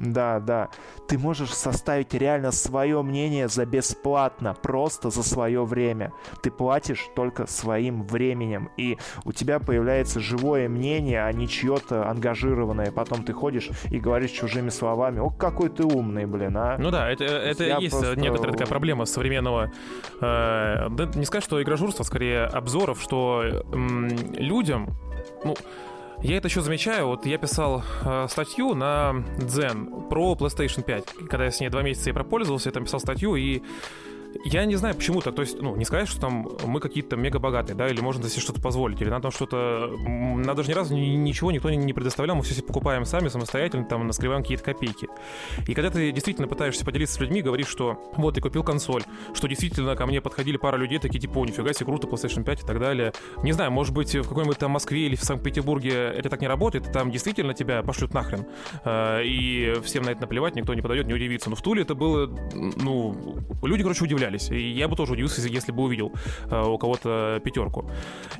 Да, 0.00 0.40
да. 0.40 0.68
Ты 1.08 1.18
можешь 1.18 1.52
составить 1.52 2.14
реально 2.14 2.52
свое 2.52 3.02
мнение 3.02 3.48
за 3.48 3.66
бесплатно, 3.66 4.54
просто 4.54 5.10
за 5.10 5.22
свое 5.22 5.64
время. 5.64 6.12
Ты 6.42 6.50
платишь 6.50 7.08
только 7.14 7.46
своим 7.46 8.04
временем, 8.04 8.70
и 8.76 8.98
у 9.24 9.32
тебя 9.32 9.58
появляется 9.58 10.20
живое 10.20 10.68
мнение, 10.68 11.24
а 11.24 11.32
не 11.32 11.48
чье-то 11.48 12.08
ангажированное. 12.08 12.92
Потом 12.92 13.24
ты 13.24 13.32
ходишь 13.32 13.70
и 13.90 13.98
говоришь 13.98 14.30
чужими 14.30 14.70
словами, 14.70 15.20
о, 15.20 15.30
какой 15.30 15.68
ты 15.68 15.84
умный, 15.84 16.26
блин, 16.26 16.56
а. 16.56 16.76
Ну 16.78 16.90
да, 16.90 17.10
это, 17.10 17.24
это 17.24 17.64
есть 17.80 17.98
просто... 17.98 18.18
некоторая 18.18 18.52
такая 18.52 18.68
проблема 18.68 19.04
современного, 19.04 19.72
э, 20.20 20.88
да, 20.90 21.10
не 21.14 21.24
сказать, 21.24 21.44
что 21.44 21.62
игрожурства, 21.62 22.02
скорее 22.04 22.44
обзоров, 22.44 23.00
что 23.00 23.42
э, 23.44 23.62
людям, 24.34 24.90
ну, 25.44 25.54
я 26.22 26.36
это 26.36 26.48
еще 26.48 26.60
замечаю. 26.60 27.08
Вот 27.08 27.26
я 27.26 27.38
писал 27.38 27.82
э, 28.04 28.26
статью 28.28 28.74
на 28.74 29.24
Zen 29.38 30.08
про 30.08 30.34
PlayStation 30.34 30.82
5. 30.82 31.04
Когда 31.28 31.44
я 31.44 31.50
с 31.50 31.60
ней 31.60 31.68
два 31.68 31.82
месяца 31.82 32.10
и 32.10 32.12
пропользовался, 32.12 32.68
я 32.68 32.72
там 32.72 32.84
писал 32.84 33.00
статью, 33.00 33.34
и 33.34 33.62
я 34.44 34.64
не 34.64 34.76
знаю, 34.76 34.94
почему 34.94 35.20
так. 35.20 35.34
То 35.34 35.42
есть, 35.42 35.60
ну, 35.60 35.76
не 35.76 35.84
сказать, 35.84 36.08
что 36.08 36.20
там 36.20 36.48
мы 36.64 36.80
какие-то 36.80 37.16
мега 37.16 37.38
богатые, 37.38 37.76
да, 37.76 37.88
или 37.88 38.00
можно 38.00 38.28
себе 38.28 38.40
что-то 38.40 38.60
позволить, 38.60 39.00
или 39.00 39.08
нам 39.08 39.22
там 39.22 39.30
что-то... 39.30 39.96
Нам 40.06 40.56
даже 40.56 40.68
ни 40.68 40.74
разу 40.74 40.96
ничего 40.96 41.52
никто 41.52 41.70
не 41.70 41.92
предоставлял, 41.92 42.36
мы 42.36 42.42
все 42.42 42.54
себе 42.54 42.66
покупаем 42.66 43.04
сами, 43.04 43.28
самостоятельно, 43.28 43.84
там, 43.84 44.06
наскребаем 44.06 44.42
какие-то 44.42 44.64
копейки. 44.64 45.08
И 45.66 45.74
когда 45.74 45.90
ты 45.90 46.12
действительно 46.12 46.48
пытаешься 46.48 46.84
поделиться 46.84 47.16
с 47.16 47.20
людьми, 47.20 47.42
говоришь, 47.42 47.68
что 47.68 48.00
вот, 48.16 48.34
ты 48.34 48.40
купил 48.40 48.62
консоль, 48.64 49.02
что 49.34 49.48
действительно 49.48 49.96
ко 49.96 50.06
мне 50.06 50.20
подходили 50.20 50.56
пара 50.56 50.76
людей, 50.76 50.98
такие, 50.98 51.20
типа, 51.20 51.38
о, 51.38 51.44
нифига 51.44 51.72
себе, 51.72 51.86
круто, 51.86 52.06
PlayStation 52.06 52.44
5 52.44 52.62
и 52.62 52.66
так 52.66 52.80
далее. 52.80 53.12
Не 53.42 53.52
знаю, 53.52 53.70
может 53.70 53.94
быть, 53.94 54.14
в 54.14 54.28
какой-нибудь 54.28 54.58
там 54.58 54.72
Москве 54.72 55.06
или 55.06 55.16
в 55.16 55.24
Санкт-Петербурге 55.24 56.12
это 56.16 56.28
так 56.28 56.40
не 56.40 56.48
работает, 56.48 56.90
там 56.92 57.10
действительно 57.10 57.54
тебя 57.54 57.82
пошлют 57.82 58.14
нахрен. 58.14 58.46
Э, 58.84 59.22
и 59.24 59.74
всем 59.84 60.04
на 60.04 60.10
это 60.10 60.22
наплевать, 60.22 60.54
никто 60.54 60.74
не 60.74 60.82
подойдет, 60.82 61.06
не 61.06 61.14
удивится. 61.14 61.50
Но 61.50 61.56
в 61.56 61.62
Туле 61.62 61.82
это 61.82 61.94
было, 61.94 62.26
ну, 62.54 63.36
люди, 63.62 63.82
короче, 63.82 64.04
удивлялись 64.04 64.21
удивлялись. 64.22 64.50
И 64.50 64.70
я 64.70 64.88
бы 64.88 64.96
тоже 64.96 65.12
удивился, 65.12 65.40
если 65.48 65.72
бы 65.72 65.82
увидел 65.82 66.12
э, 66.50 66.62
у 66.64 66.78
кого-то 66.78 67.40
пятерку. 67.44 67.88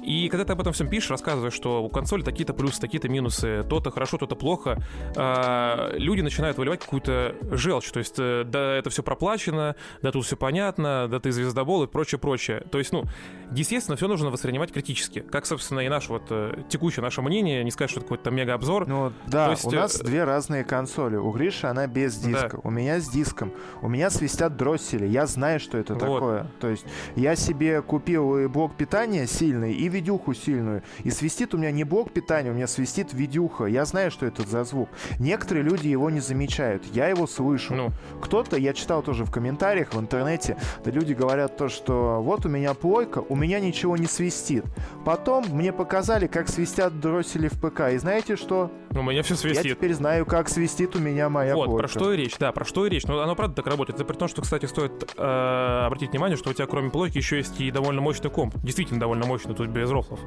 И 0.03 0.29
когда 0.29 0.45
ты 0.45 0.53
об 0.53 0.61
этом 0.61 0.73
всем 0.73 0.89
пишешь, 0.89 1.11
рассказываешь, 1.11 1.55
что 1.55 1.83
у 1.83 1.89
консоли 1.89 2.23
такие-то 2.23 2.55
плюсы, 2.55 2.81
такие-то 2.81 3.09
минусы, 3.09 3.65
то-то 3.69 3.91
хорошо, 3.91 4.19
то-то 4.19 4.37
плохо, 4.37 4.79
э, 5.17 5.99
люди 5.99 6.21
начинают 6.21 6.59
выливать 6.59 6.81
какую-то 6.81 7.37
желчь. 7.51 7.91
То 7.91 7.99
есть, 7.99 8.15
э, 8.19 8.45
да, 8.47 8.75
это 8.77 8.91
все 8.91 9.03
проплачено, 9.03 9.77
да, 10.03 10.13
тут 10.13 10.25
все 10.25 10.37
понятно, 10.37 11.09
да, 11.09 11.21
ты 11.21 11.33
звездобол 11.33 11.85
и 11.85 11.87
прочее, 11.87 12.19
прочее. 12.19 12.63
То 12.71 12.79
есть, 12.79 12.93
ну, 12.93 13.05
естественно, 13.53 13.97
все 13.97 14.09
нужно 14.09 14.31
воспринимать 14.31 14.73
критически. 14.73 15.21
Как, 15.21 15.47
собственно, 15.47 15.81
и 15.81 15.89
наше 15.89 16.11
вот 16.13 16.31
текущее 16.69 17.03
наше 17.03 17.23
мнение, 17.23 17.65
не 17.65 17.71
сказать, 17.71 17.91
что 17.91 18.01
это 18.01 18.09
какой-то 18.09 18.31
мега-обзор. 18.31 18.87
Ну, 18.87 19.13
да, 19.27 19.51
есть, 19.51 19.65
у 19.65 19.71
нас 19.71 19.99
две 19.99 20.25
разные 20.25 20.65
консоли. 20.65 21.17
У 21.17 21.31
Гриши 21.31 21.67
она 21.67 21.87
без 21.87 22.17
диска, 22.17 22.51
да. 22.53 22.59
у 22.63 22.71
меня 22.71 23.01
с 23.01 23.09
диском. 23.09 23.53
У 23.81 23.89
меня 23.89 24.11
свистят 24.11 24.57
дроссели. 24.57 25.07
Я 25.07 25.27
знаю, 25.27 25.61
что 25.61 25.72
это 25.79 25.95
вот. 25.95 26.01
такое. 26.01 26.47
То 26.61 26.69
есть 26.69 26.85
я 27.17 27.37
себе 27.37 27.83
купил 27.83 28.39
и 28.39 28.47
блок 28.47 28.77
питания 28.77 29.27
сильный, 29.27 29.73
и 29.73 29.89
видюху 29.89 30.35
сильную. 30.35 30.83
И 31.05 31.11
свистит 31.11 31.55
у 31.55 31.59
меня 31.59 31.71
не 31.71 31.85
блок 31.85 32.13
питания, 32.13 32.51
у 32.51 32.55
меня 32.55 32.67
свистит 32.67 33.13
видюха. 33.13 33.67
Я 33.67 33.85
знаю, 33.85 34.11
что 34.11 34.27
это 34.27 34.43
за 34.47 34.65
звук. 34.65 34.89
Некоторые 35.19 35.65
люди 35.65 35.89
его 35.89 36.11
не 36.11 36.21
замечают. 36.21 36.85
Я 36.93 37.09
его 37.09 37.27
слышу. 37.27 37.75
Ну. 37.75 37.91
Кто-то, 38.21 38.57
я 38.57 38.73
читал 38.73 39.03
тоже 39.03 39.25
в 39.25 39.31
комментариях 39.31 39.95
в 39.95 40.01
интернете, 40.01 40.57
да 40.85 40.91
люди 40.91 41.13
говорят 41.13 41.57
то, 41.57 41.69
что 41.69 42.21
вот 42.23 42.47
у 42.47 42.49
меня 42.49 42.75
плойка, 42.75 43.19
у 43.29 43.37
меня 43.37 43.61
ничего 43.61 43.97
не 43.97 44.07
свистит. 44.07 44.65
Потом 45.05 45.45
мне 45.51 45.73
показали, 45.73 46.27
как 46.27 46.49
свистят 46.49 47.01
дроссели 47.01 47.49
в 47.49 47.61
ПК. 47.61 47.93
И 47.93 47.99
знаете 47.99 48.37
что? 48.37 48.71
У 48.91 49.03
меня 49.03 49.23
все 49.23 49.37
свистит. 49.37 49.65
Я 49.65 49.75
теперь 49.75 49.95
знаю, 49.95 50.27
как 50.27 50.49
свистит 50.49 50.95
у 50.97 50.99
меня 50.99 51.29
моя 51.29 51.55
Вот, 51.55 51.67
плойка. 51.67 51.83
про 51.83 51.89
что 51.89 52.13
и 52.13 52.17
речь, 52.17 52.37
да, 52.39 52.53
про 52.53 52.65
что 52.65 52.87
и 52.87 52.91
речь. 52.91 53.05
Но 53.05 53.21
оно 53.21 53.35
правда 53.35 53.57
так 53.57 53.67
работает. 53.67 53.97
Это 53.99 54.05
при 54.05 54.17
том, 54.17 54.29
что, 54.29 54.43
кстати, 54.43 54.67
стоит 54.67 54.93
э, 55.17 55.62
обратить 55.87 56.11
внимание, 56.11 56.37
что 56.37 56.51
у 56.51 56.53
тебя 56.53 56.67
кроме 56.67 56.91
плойки 56.91 57.19
еще 57.19 57.37
есть 57.37 57.61
и 57.61 57.71
довольно 57.71 58.01
мощный 58.01 58.31
комп. 58.31 58.57
Действительно 58.63 59.01
довольно 59.01 59.27
мощный, 59.27 59.55
тут 59.55 59.69
без 59.69 59.91
рофлов. 59.91 60.21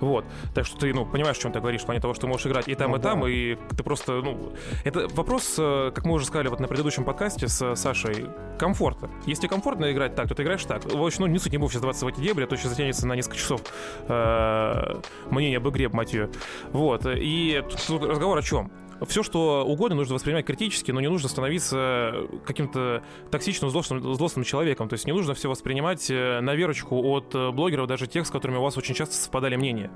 Вот. 0.00 0.24
Так 0.54 0.66
что 0.66 0.78
ты, 0.78 0.92
ну, 0.92 1.06
понимаешь, 1.06 1.38
о 1.38 1.40
чем 1.40 1.52
ты 1.52 1.60
говоришь, 1.60 1.82
в 1.82 1.86
плане 1.86 2.00
того, 2.00 2.14
что 2.14 2.22
ты 2.22 2.26
можешь 2.26 2.46
играть 2.46 2.68
и 2.68 2.74
там, 2.74 2.90
ну, 2.90 2.96
и 2.96 3.00
да. 3.00 3.08
там, 3.10 3.26
и 3.26 3.56
ты 3.76 3.82
просто, 3.82 4.20
ну... 4.22 4.52
Это 4.84 5.08
вопрос, 5.08 5.56
э, 5.58 5.92
как 5.94 6.04
мы 6.04 6.14
уже 6.14 6.26
сказали 6.26 6.48
вот 6.48 6.60
на 6.60 6.68
предыдущем 6.68 7.04
подкасте 7.04 7.48
с 7.48 7.76
Сашей, 7.76 8.26
комфорта. 8.58 9.10
Если 9.26 9.46
комфортно 9.46 9.90
играть 9.92 10.14
так, 10.14 10.28
то 10.28 10.34
ты 10.34 10.42
играешь 10.42 10.64
так. 10.64 10.84
В 10.84 11.04
общем, 11.04 11.22
ну, 11.22 11.26
не 11.26 11.38
суть, 11.38 11.52
не 11.52 11.58
буду 11.58 11.70
сейчас 11.70 11.82
даваться 11.82 12.04
в 12.04 12.08
эти 12.08 12.20
дебри, 12.20 12.44
а 12.44 12.46
то 12.46 12.56
сейчас 12.56 12.70
затянется 12.70 13.06
на 13.06 13.14
несколько 13.14 13.36
часов 13.36 13.62
э, 14.08 15.00
мнение 15.30 15.58
об 15.58 15.68
игре, 15.68 15.88
мать 15.88 16.12
ее. 16.12 16.30
Вот. 16.72 17.06
И 17.06 17.62
тут 17.86 18.02
разговор 18.04 18.38
о 18.38 18.42
чем? 18.42 18.70
Все, 19.06 19.22
что 19.22 19.64
угодно, 19.64 19.96
нужно 19.96 20.14
воспринимать 20.14 20.46
критически, 20.46 20.90
но 20.90 21.00
не 21.00 21.08
нужно 21.08 21.28
становиться 21.28 22.26
каким-то 22.44 23.02
токсичным, 23.30 23.70
злостным, 23.70 24.14
злостным 24.14 24.44
человеком. 24.44 24.88
То 24.88 24.94
есть 24.94 25.06
не 25.06 25.12
нужно 25.12 25.34
все 25.34 25.48
воспринимать 25.48 26.10
э, 26.10 26.40
на 26.40 26.54
верочку 26.54 27.02
от 27.02 27.34
э, 27.34 27.50
блогеров, 27.50 27.86
даже 27.86 28.06
тех, 28.06 28.26
с 28.26 28.30
которыми 28.30 28.58
у 28.58 28.62
вас 28.62 28.76
очень 28.76 28.94
часто 28.94 29.14
совпадали 29.14 29.56
мнения 29.56 29.90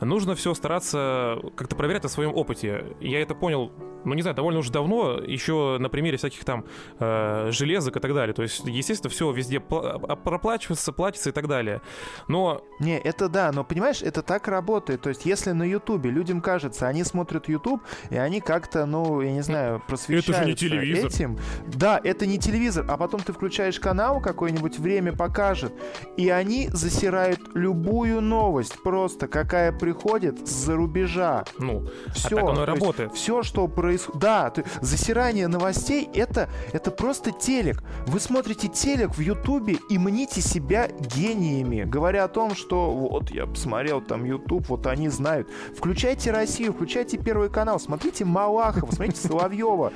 нужно 0.00 0.34
все 0.34 0.54
стараться 0.54 1.38
как-то 1.56 1.76
проверять 1.76 2.02
на 2.02 2.08
своем 2.08 2.34
опыте. 2.34 2.96
Я 3.00 3.20
это 3.20 3.34
понял, 3.34 3.72
ну 4.04 4.14
не 4.14 4.22
знаю, 4.22 4.36
довольно 4.36 4.60
уже 4.60 4.70
давно, 4.70 5.18
еще 5.18 5.78
на 5.78 5.88
примере 5.88 6.16
всяких 6.16 6.44
там 6.44 6.64
э, 6.98 7.50
железок 7.50 7.96
и 7.96 8.00
так 8.00 8.14
далее. 8.14 8.34
То 8.34 8.42
есть, 8.42 8.62
естественно, 8.64 9.10
все 9.10 9.30
везде 9.32 9.58
а, 9.70 10.16
проплачивается, 10.16 10.92
платится 10.92 11.30
и 11.30 11.32
так 11.32 11.48
далее. 11.48 11.82
Но... 12.28 12.62
Не, 12.78 12.98
это 12.98 13.28
да, 13.28 13.50
но 13.52 13.64
понимаешь, 13.64 14.02
это 14.02 14.22
так 14.22 14.48
работает. 14.48 15.02
То 15.02 15.08
есть, 15.08 15.26
если 15.26 15.52
на 15.52 15.64
Ютубе 15.64 16.10
людям 16.10 16.40
кажется, 16.40 16.86
они 16.86 17.04
смотрят 17.04 17.48
Ютуб, 17.48 17.82
и 18.10 18.16
они 18.16 18.40
как-то, 18.40 18.86
ну, 18.86 19.20
я 19.20 19.32
не 19.32 19.42
знаю, 19.42 19.82
просвещаются 19.86 20.32
это 20.32 20.42
же 20.42 20.48
не 20.50 20.54
телевизор. 20.54 21.06
этим. 21.06 21.38
Да, 21.66 22.00
это 22.02 22.26
не 22.26 22.38
телевизор, 22.38 22.84
а 22.88 22.96
потом 22.96 23.20
ты 23.20 23.32
включаешь 23.32 23.80
канал 23.80 24.20
какой-нибудь, 24.20 24.78
время 24.78 25.12
покажет, 25.12 25.72
и 26.16 26.28
они 26.28 26.68
засирают 26.68 27.40
любую 27.54 28.20
новость, 28.20 28.82
просто 28.82 29.28
какая 29.28 29.72
приходит 29.86 30.48
с-за 30.48 30.74
рубежа. 30.74 31.44
Ну, 31.60 31.84
все. 32.12 32.38
А 32.38 32.40
так 32.40 32.48
оно 32.48 32.62
и 32.64 32.66
работает. 32.66 33.14
Все, 33.14 33.44
что 33.44 33.68
происходит... 33.68 34.20
Да, 34.20 34.50
ты... 34.50 34.64
засирание 34.80 35.46
новостей 35.46 36.10
это, 36.12 36.48
это 36.72 36.90
просто 36.90 37.30
телек. 37.30 37.84
Вы 38.08 38.18
смотрите 38.18 38.66
телек 38.66 39.14
в 39.16 39.20
Ютубе 39.20 39.76
и 39.88 39.96
мните 39.96 40.40
себя 40.40 40.88
гениями, 40.88 41.84
говоря 41.84 42.24
о 42.24 42.28
том, 42.28 42.56
что 42.56 42.90
вот 42.90 43.30
я 43.30 43.46
посмотрел 43.46 44.00
там 44.00 44.24
Ютуб, 44.24 44.66
вот 44.66 44.88
они 44.88 45.08
знают. 45.08 45.48
Включайте 45.76 46.32
Россию, 46.32 46.72
включайте 46.72 47.16
Первый 47.16 47.48
канал, 47.48 47.78
смотрите 47.78 48.24
Малахова, 48.24 48.90
смотрите 48.90 49.20
Соловьева. 49.20 49.92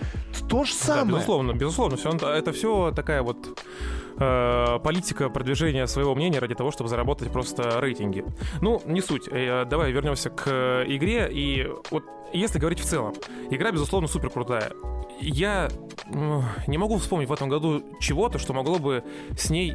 То 0.48 0.62
же 0.62 0.72
самое. 0.72 1.06
Да, 1.06 1.12
безусловно, 1.14 1.52
безусловно. 1.52 1.96
Все, 1.96 2.10
это 2.12 2.52
все 2.52 2.92
такая 2.94 3.22
вот 3.22 3.60
э, 4.20 4.78
политика 4.82 5.28
продвижения 5.28 5.86
своего 5.86 6.14
мнения 6.14 6.38
ради 6.38 6.54
того, 6.54 6.70
чтобы 6.70 6.88
заработать 6.88 7.32
просто 7.32 7.80
рейтинги. 7.80 8.24
Ну, 8.60 8.80
не 8.84 9.00
суть. 9.00 9.28
Э, 9.30 9.64
давай 9.64 9.92
вернемся 9.92 10.30
к 10.30 10.44
э, 10.46 10.84
игре. 10.86 11.28
И 11.30 11.68
вот 11.90 12.04
если 12.32 12.58
говорить 12.58 12.80
в 12.80 12.84
целом, 12.84 13.14
игра, 13.50 13.72
безусловно, 13.72 14.08
супер 14.08 14.30
крутая. 14.30 14.70
Я 15.20 15.68
э, 16.06 16.40
не 16.66 16.78
могу 16.78 16.98
вспомнить 16.98 17.28
в 17.28 17.32
этом 17.32 17.48
году 17.48 17.82
чего-то, 18.00 18.38
что 18.38 18.52
могло 18.52 18.78
бы 18.78 19.04
с 19.36 19.50
ней 19.50 19.74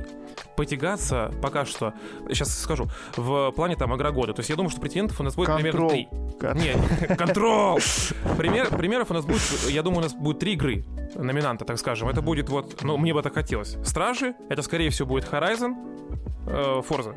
потягаться 0.55 1.31
пока 1.41 1.65
что, 1.65 1.93
сейчас 2.27 2.57
скажу, 2.59 2.87
в 3.15 3.51
плане 3.51 3.75
там 3.75 3.95
игра 3.95 4.11
года. 4.11 4.33
То 4.33 4.39
есть 4.39 4.49
я 4.49 4.55
думаю, 4.55 4.69
что 4.69 4.81
претендентов 4.81 5.19
у 5.19 5.23
нас 5.23 5.35
будет 5.35 5.53
примерно 5.55 5.89
три. 5.89 6.07
Не, 6.55 7.15
контрол! 7.15 7.79
Пример, 8.37 8.75
примеров 8.75 9.11
у 9.11 9.13
нас 9.13 9.25
будет, 9.25 9.41
я 9.69 9.83
думаю, 9.83 9.99
у 9.99 10.03
нас 10.03 10.13
будет 10.13 10.39
три 10.39 10.53
игры 10.53 10.83
номинанта, 11.15 11.65
так 11.65 11.77
скажем. 11.79 12.09
Это 12.09 12.21
будет 12.21 12.49
вот, 12.49 12.81
ну, 12.83 12.97
мне 12.97 13.13
бы 13.13 13.21
так 13.21 13.33
хотелось. 13.33 13.77
Стражи, 13.83 14.35
это, 14.49 14.61
скорее 14.61 14.89
всего, 14.89 15.07
будет 15.07 15.25
Horizon, 15.25 15.75
э, 16.47 16.81
Forza. 16.87 17.15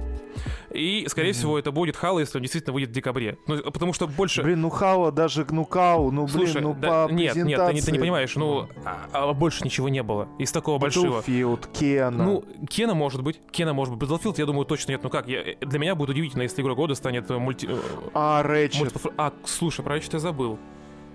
И, 0.73 1.07
скорее 1.09 1.31
mm-hmm. 1.31 1.33
всего, 1.33 1.59
это 1.59 1.73
будет 1.73 1.97
Хала, 1.97 2.21
если 2.21 2.39
он 2.39 2.43
действительно 2.43 2.75
выйдет 2.75 2.91
в 2.91 2.93
декабре. 2.93 3.39
Ну, 3.47 3.59
потому 3.71 3.93
что 3.93 4.07
больше... 4.07 4.43
Блин, 4.43 4.61
ну 4.61 4.71
Хала 4.71 5.11
даже, 5.11 5.47
ну 5.51 5.65
Кау, 5.65 6.11
ну, 6.11 6.27
блин, 6.27 6.47
Слушай, 6.47 6.63
ну 6.63 6.75
да, 6.75 7.07
по 7.07 7.13
Нет, 7.13 7.35
нет, 7.37 7.59
ты, 7.59 7.83
ты 7.83 7.93
не 7.93 7.99
понимаешь, 7.99 8.37
ну, 8.37 8.69
а, 8.85 9.09
а 9.13 9.33
больше 9.33 9.65
ничего 9.65 9.89
не 9.89 10.03
было 10.03 10.29
из 10.39 10.53
такого 10.53 10.79
большого. 10.79 11.21
Battlefield, 11.21 11.69
Кена. 11.73 12.25
Ну, 12.25 12.45
Кена 12.69 12.95
может 12.95 13.23
быть, 13.23 13.41
Кена 13.51 13.73
может 13.73 13.97
быть. 13.97 14.09
Battlefield, 14.09 14.35
я 14.39 14.47
думаю, 14.47 14.67
точно 14.67 14.93
нет. 14.93 15.03
Ну 15.03 15.11
как, 15.11 15.27
я, 15.27 15.43
для 15.61 15.79
меня 15.79 15.95
будет 15.95 16.11
удивительно, 16.11 16.43
если 16.43 16.63
игра 16.63 16.75
года 16.75 16.95
станет 16.95 17.29
мульти... 17.31 17.69
А, 18.15 18.43
Ratchet. 18.43 18.79
Мульти... 18.79 18.95
А, 19.17 19.33
слушай, 19.45 19.83
про 19.83 19.97
Ratchet 19.97 20.11
я 20.15 20.19
забыл. 20.19 20.59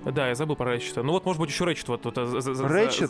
Да, 0.06 0.28
я 0.28 0.36
забыл 0.36 0.56
про 0.56 0.76
Ratchet. 0.76 1.02
Ну 1.02 1.12
вот, 1.14 1.26
может 1.26 1.40
быть, 1.40 1.50
еще 1.50 1.64
Ratchet 1.66 1.86
вот... 1.88 2.16
за- 2.16 2.38
э, 2.38 2.42
задержится. 2.42 3.10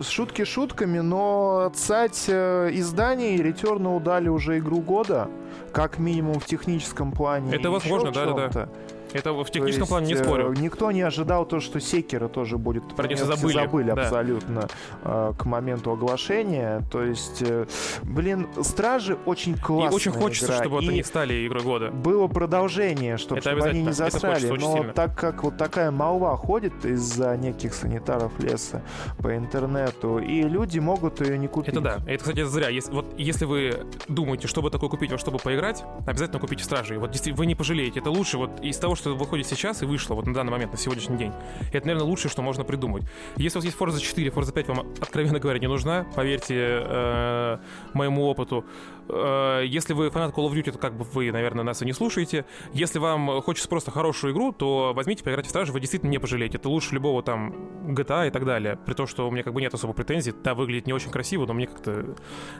е- 0.00 0.02
шутки 0.02 0.44
шутками, 0.44 0.98
но 0.98 1.72
цать 1.74 2.26
э, 2.28 2.70
изданий 2.74 3.36
Returnal 3.38 4.00
дали 4.00 4.28
уже 4.28 4.58
игру 4.58 4.80
года, 4.80 5.28
как 5.72 5.98
минимум 5.98 6.38
в 6.40 6.44
техническом 6.46 7.12
плане. 7.12 7.54
Это 7.54 7.70
возможно, 7.70 8.10
да-да-да. 8.12 8.68
Это 9.12 9.32
в 9.32 9.50
техническом 9.50 9.86
плане 9.88 10.06
не 10.06 10.14
э, 10.14 10.24
спорю. 10.24 10.52
Никто 10.52 10.90
не 10.90 11.02
ожидал 11.02 11.46
то, 11.46 11.60
что 11.60 11.80
Секера 11.80 12.28
тоже 12.28 12.58
будет. 12.58 12.82
Про 12.94 13.08
Все 13.08 13.24
забыли, 13.24 13.52
забыли 13.52 13.90
да. 13.92 14.02
абсолютно 14.02 14.68
э, 15.04 15.32
к 15.38 15.44
моменту 15.44 15.92
оглашения. 15.92 16.82
То 16.90 17.02
есть, 17.02 17.42
э, 17.42 17.66
блин, 18.02 18.48
Стражи 18.62 19.18
очень 19.26 19.54
И 19.54 19.58
классная 19.58 19.94
очень 19.96 20.12
хочется, 20.12 20.46
игра. 20.46 20.58
чтобы 20.58 20.82
И 20.82 20.86
это 20.86 20.94
не 20.94 21.02
стали 21.02 21.46
игрой 21.46 21.62
года. 21.62 21.90
было 21.90 22.26
продолжение, 22.28 23.16
чтобы, 23.16 23.40
Это 23.40 23.50
чтобы 23.50 23.68
они 23.68 23.82
не 23.82 23.92
засрали. 23.92 24.48
Но 24.48 24.76
сильно. 24.76 24.92
так 24.92 25.18
как 25.18 25.42
вот 25.44 25.56
такая 25.56 25.90
молва 25.90 26.36
ходит 26.36 26.84
из-за 26.84 27.36
неких 27.36 27.74
санитаров 27.74 28.38
леса 28.38 28.82
по 29.18 29.36
интернету, 29.36 30.18
и 30.18 30.42
люди 30.42 30.78
могут 30.78 31.20
ее 31.20 31.38
не 31.38 31.48
купить. 31.48 31.74
Это 31.74 31.80
да. 31.80 31.98
Это, 32.06 32.22
кстати, 32.24 32.44
зря. 32.44 32.68
Если, 32.68 32.92
вот 32.92 33.14
если 33.18 33.44
вы 33.44 33.86
думаете, 34.08 34.46
чтобы 34.48 34.70
такое 34.70 34.88
купить, 34.88 35.10
во 35.10 35.18
чтобы 35.18 35.38
поиграть, 35.38 35.84
обязательно 36.06 36.40
купите 36.40 36.64
Стражей. 36.64 36.98
Вот 36.98 37.10
действительно, 37.10 37.38
вы 37.38 37.46
не 37.46 37.54
пожалеете. 37.54 38.00
Это 38.00 38.10
лучше 38.10 38.38
вот 38.38 38.60
из 38.60 38.76
того, 38.78 38.94
что 38.94 39.01
выходит 39.06 39.46
сейчас 39.46 39.82
и 39.82 39.86
вышло 39.86 40.14
вот 40.14 40.26
на 40.26 40.34
данный 40.34 40.52
момент, 40.52 40.72
на 40.72 40.78
сегодняшний 40.78 41.16
день. 41.16 41.32
Это, 41.72 41.86
наверное, 41.86 42.06
лучшее, 42.06 42.30
что 42.30 42.42
можно 42.42 42.64
придумать. 42.64 43.04
Если 43.36 43.58
у 43.58 43.60
вас 43.60 43.64
есть 43.64 43.78
Forza 43.78 44.00
4, 44.00 44.30
Forza 44.30 44.52
5 44.52 44.68
вам, 44.68 44.86
откровенно 45.00 45.38
говоря, 45.38 45.58
не 45.58 45.68
нужна, 45.68 46.06
поверьте 46.14 46.54
э, 46.58 47.58
моему 47.94 48.26
опыту. 48.26 48.64
Э, 49.08 49.62
если 49.64 49.92
вы 49.92 50.10
фанат 50.10 50.34
Call 50.34 50.48
of 50.48 50.52
Duty, 50.52 50.72
то 50.72 50.78
как 50.78 50.96
бы 50.96 51.04
вы, 51.04 51.30
наверное, 51.32 51.64
нас 51.64 51.82
и 51.82 51.84
не 51.84 51.92
слушаете. 51.92 52.44
Если 52.72 52.98
вам 52.98 53.40
хочется 53.42 53.68
просто 53.68 53.90
хорошую 53.90 54.32
игру, 54.32 54.52
то 54.52 54.92
возьмите, 54.94 55.24
поиграйте 55.24 55.48
в 55.48 55.50
Стражи, 55.50 55.72
вы 55.72 55.80
действительно 55.80 56.10
не 56.10 56.18
пожалеете. 56.18 56.58
Это 56.58 56.68
лучше 56.68 56.94
любого 56.94 57.22
там 57.22 57.54
GTA 57.88 58.28
и 58.28 58.30
так 58.30 58.44
далее. 58.44 58.78
При 58.84 58.94
том, 58.94 59.06
что 59.06 59.28
у 59.28 59.30
меня 59.30 59.42
как 59.42 59.52
бы 59.52 59.60
нет 59.60 59.74
особо 59.74 59.92
претензий. 59.92 60.32
Да, 60.42 60.54
выглядит 60.54 60.86
не 60.86 60.92
очень 60.92 61.10
красиво, 61.10 61.46
но 61.46 61.54
мне 61.54 61.66
как-то 61.66 62.14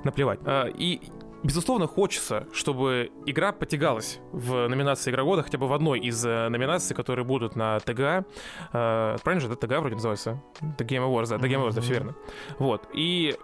наплевать. 0.04 0.40
А, 0.44 0.66
И 0.66 1.00
Безусловно, 1.42 1.86
хочется, 1.86 2.46
чтобы 2.52 3.10
игра 3.26 3.52
потягалась 3.52 4.20
в 4.32 4.68
номинации 4.68 5.10
Игра 5.10 5.24
года, 5.24 5.42
хотя 5.42 5.58
бы 5.58 5.66
в 5.66 5.72
одной 5.72 5.98
из 6.00 6.24
э, 6.24 6.48
номинаций, 6.48 6.94
которые 6.94 7.24
будут 7.24 7.56
на 7.56 7.80
ТГА. 7.80 8.24
Э, 8.72 9.16
правильно 9.22 9.40
же, 9.40 9.48
да, 9.48 9.56
ТГА 9.56 9.80
вроде 9.80 9.96
называется? 9.96 10.42
The 10.60 10.86
Game 10.86 11.06
Awards, 11.08 11.28
да, 11.28 11.36
The 11.36 11.50
Game 11.50 11.66
Awards, 11.66 11.74
да, 11.74 11.80
все 11.80 11.94
верно. 11.94 12.14
Вот, 12.58 12.88
и 12.94 13.36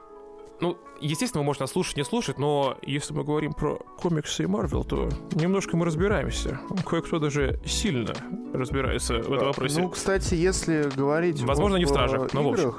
ну, 0.61 0.77
естественно, 1.01 1.45
нас 1.45 1.71
слушать, 1.71 1.97
не 1.97 2.05
слушать, 2.05 2.39
но 2.39 2.77
если 2.83 3.15
мы 3.15 3.25
говорим 3.25 3.53
про 3.53 3.77
комиксы 3.77 4.43
и 4.43 4.47
Марвел, 4.47 4.85
то 4.85 5.09
немножко 5.33 5.77
мы 5.77 5.87
разбираемся. 5.87 6.61
Кое-кто 6.85 7.19
даже 7.19 7.61
сильно 7.65 8.13
разбирается 8.53 9.21
в 9.21 9.33
этом 9.33 9.49
вопросе. 9.49 9.81
Ну, 9.81 9.91
кстати, 9.91 10.35
если 10.35 10.91
говорить 10.95 11.41
Возможно, 11.43 11.77
об, 11.77 11.81
не 11.81 11.85
в 11.85 11.89
«Стражах», 11.89 12.33
но 12.33 12.43
в 12.43 12.49
общем. 12.49 12.75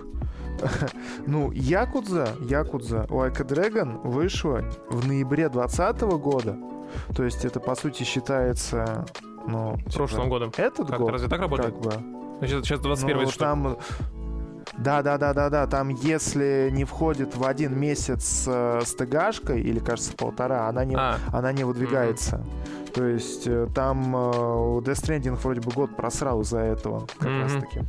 ну, 1.28 1.52
Якудза, 1.52 2.30
Якудза 2.42 3.06
Like 3.10 3.42
a 3.42 3.46
Dragon 3.46 4.02
вышла 4.08 4.64
в 4.90 5.08
ноябре 5.08 5.50
2020 5.50 6.02
года. 6.22 6.58
То 7.16 7.24
есть 7.24 7.46
это, 7.46 7.60
по 7.60 7.76
сути, 7.76 8.04
считается... 8.04 9.06
Ну, 9.48 9.78
в 9.86 9.94
прошлом 9.94 10.24
типа, 10.26 10.40
году. 10.40 10.52
Этот 10.58 10.88
Как, 10.88 11.00
год, 11.00 11.12
разве 11.12 11.28
так 11.30 11.40
работает? 11.40 11.74
как 11.74 11.84
бы. 11.84 11.94
Значит, 12.40 12.66
сейчас 12.66 12.80
21 12.80 13.18
Ну, 13.24 13.30
что? 13.30 13.40
там... 13.40 13.78
Да, 14.78 15.02
да, 15.02 15.18
да, 15.18 15.34
да, 15.34 15.50
да. 15.50 15.68
Там, 15.68 15.90
если 15.90 16.70
не 16.72 16.86
входит 16.86 17.36
в 17.36 17.44
один 17.44 17.78
месяц 17.78 18.46
э, 18.48 18.82
с 18.86 18.94
ТГшкой, 18.94 19.62
или, 19.62 19.80
кажется, 19.80 20.14
полтора, 20.16 20.68
она 20.70 20.86
не, 20.86 20.96
А, 20.96 21.18
она 21.34 21.52
не 21.52 21.64
выдвигается. 21.64 22.44
То 22.94 23.04
есть 23.06 23.48
э, 23.48 23.68
там 23.74 24.16
э, 24.16 24.20
Death 24.20 25.04
Stranding 25.04 25.36
вроде 25.36 25.62
бы 25.62 25.72
год 25.72 25.96
просрал 25.96 26.42
из-за 26.42 26.60
этого, 26.60 27.08
как 27.18 27.30
Мгм. 27.30 27.42
раз 27.44 27.54
таки. 27.54 27.82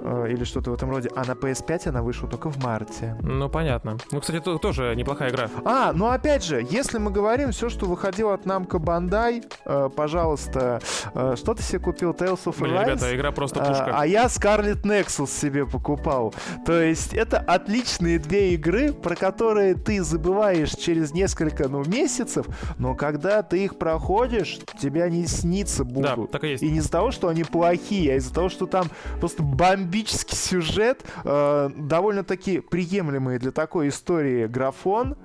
Э, 0.00 0.26
Или 0.30 0.44
что-то 0.44 0.70
в 0.70 0.74
этом 0.74 0.90
роде. 0.90 1.10
А 1.16 1.24
на 1.24 1.32
PS5 1.32 1.88
она 1.88 2.02
вышла 2.02 2.28
только 2.28 2.50
в 2.50 2.62
марте. 2.62 3.16
ну 3.22 3.48
понятно. 3.48 3.96
Ну, 4.12 4.20
кстати, 4.20 4.40
то- 4.40 4.58
тоже 4.58 4.94
неплохая 4.96 5.30
игра. 5.30 5.48
А, 5.64 5.92
ну 5.92 6.06
опять 6.06 6.44
же, 6.44 6.64
если 6.70 6.98
мы 6.98 7.10
говорим 7.10 7.50
все, 7.50 7.68
что 7.68 7.86
выходило 7.86 8.34
от 8.34 8.46
Namco 8.46 8.78
Bandai, 8.78 9.44
э, 9.64 9.90
пожалуйста, 9.94 10.80
э, 11.14 11.34
что 11.36 11.54
ты 11.54 11.62
себе 11.62 11.80
купил? 11.80 12.12
Tales 12.12 12.44
of 12.44 12.56
Блин, 12.60 12.74
Arise? 12.76 12.84
ребята, 12.84 13.16
игра 13.16 13.32
просто 13.32 13.60
пушка. 13.60 13.92
а 13.94 14.06
я 14.06 14.26
Scarlet 14.26 14.82
Nexus 14.82 15.28
себе 15.28 15.66
покупал. 15.66 16.34
То 16.64 16.80
есть 16.80 17.14
это 17.14 17.38
отличные 17.38 18.18
две 18.18 18.54
игры, 18.54 18.92
про 18.92 19.14
которые 19.16 19.74
ты 19.74 20.02
забываешь 20.02 20.70
через 20.72 21.12
несколько 21.12 21.68
ну, 21.68 21.84
месяцев, 21.84 22.46
но 22.78 22.94
когда 22.94 23.42
ты 23.42 23.64
их 23.64 23.76
проходишь, 23.78 24.58
тебе 24.80 25.02
они 25.04 25.26
снится 25.26 25.84
да, 25.84 26.14
будут. 26.16 26.30
так 26.30 26.44
и 26.44 26.48
есть. 26.50 26.62
И 26.62 26.70
не 26.70 26.78
из-за 26.78 26.90
того, 26.90 27.10
что 27.10 27.28
они 27.28 27.44
плохие, 27.44 28.12
а 28.12 28.16
из-за 28.16 28.32
того, 28.32 28.48
что 28.48 28.66
там 28.66 28.86
просто 29.20 29.42
бомбический 29.88 30.36
сюжет, 30.36 31.04
э, 31.24 31.70
довольно-таки 31.74 32.60
приемлемый 32.60 33.38
для 33.38 33.50
такой 33.50 33.88
истории 33.88 34.46
графон, 34.46 35.16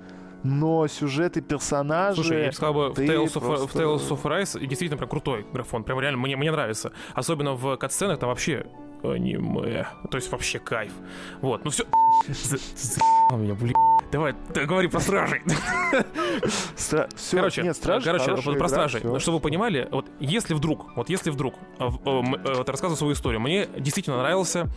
но 0.42 0.86
сюжет 0.88 1.36
и 1.36 1.40
персонажи... 1.40 2.16
Слушай, 2.22 2.40
я 2.42 2.46
бы 2.48 2.52
сказал 2.52 2.74
бы, 2.74 2.88
в 2.90 2.98
Tales, 2.98 3.26
of, 3.34 3.40
просто- 3.40 3.66
в 3.66 3.74
Tales 3.74 4.08
of 4.08 4.22
Rise 4.22 4.66
действительно 4.66 4.96
прям 4.98 5.08
крутой 5.08 5.46
графон. 5.52 5.84
Прям 5.84 6.00
реально, 6.00 6.18
мне, 6.18 6.36
мне 6.36 6.50
нравится. 6.50 6.92
Особенно 7.14 7.54
в 7.54 7.76
катсценах 7.76 8.18
там 8.18 8.28
вообще 8.28 8.66
аниме. 9.12 9.86
То 10.10 10.16
есть 10.16 10.30
вообще 10.30 10.58
кайф. 10.58 10.92
Вот, 11.40 11.64
ну 11.64 11.70
все. 11.70 11.84
меня, 13.36 13.54
блин. 13.54 13.74
Давай, 14.12 14.34
да, 14.54 14.64
говори 14.64 14.88
про 14.88 15.00
стражей. 15.00 15.42
Короче, 17.32 17.62
нет, 17.62 17.76
Стражи 17.76 18.04
короче, 18.04 18.58
про, 18.58 18.68
стражей. 18.68 19.00
Чтобы 19.18 19.38
вы 19.38 19.40
понимали, 19.40 19.88
вот 19.90 20.06
если 20.20 20.54
вдруг, 20.54 20.96
вот 20.96 21.08
если 21.08 21.30
вдруг, 21.30 21.54
э, 21.78 21.84
э, 21.84 21.88
э, 22.04 22.54
вот 22.54 22.68
рассказываю 22.68 22.96
свою 22.96 23.12
историю, 23.14 23.40
мне 23.40 23.66
действительно 23.76 24.18
нравился 24.18 24.68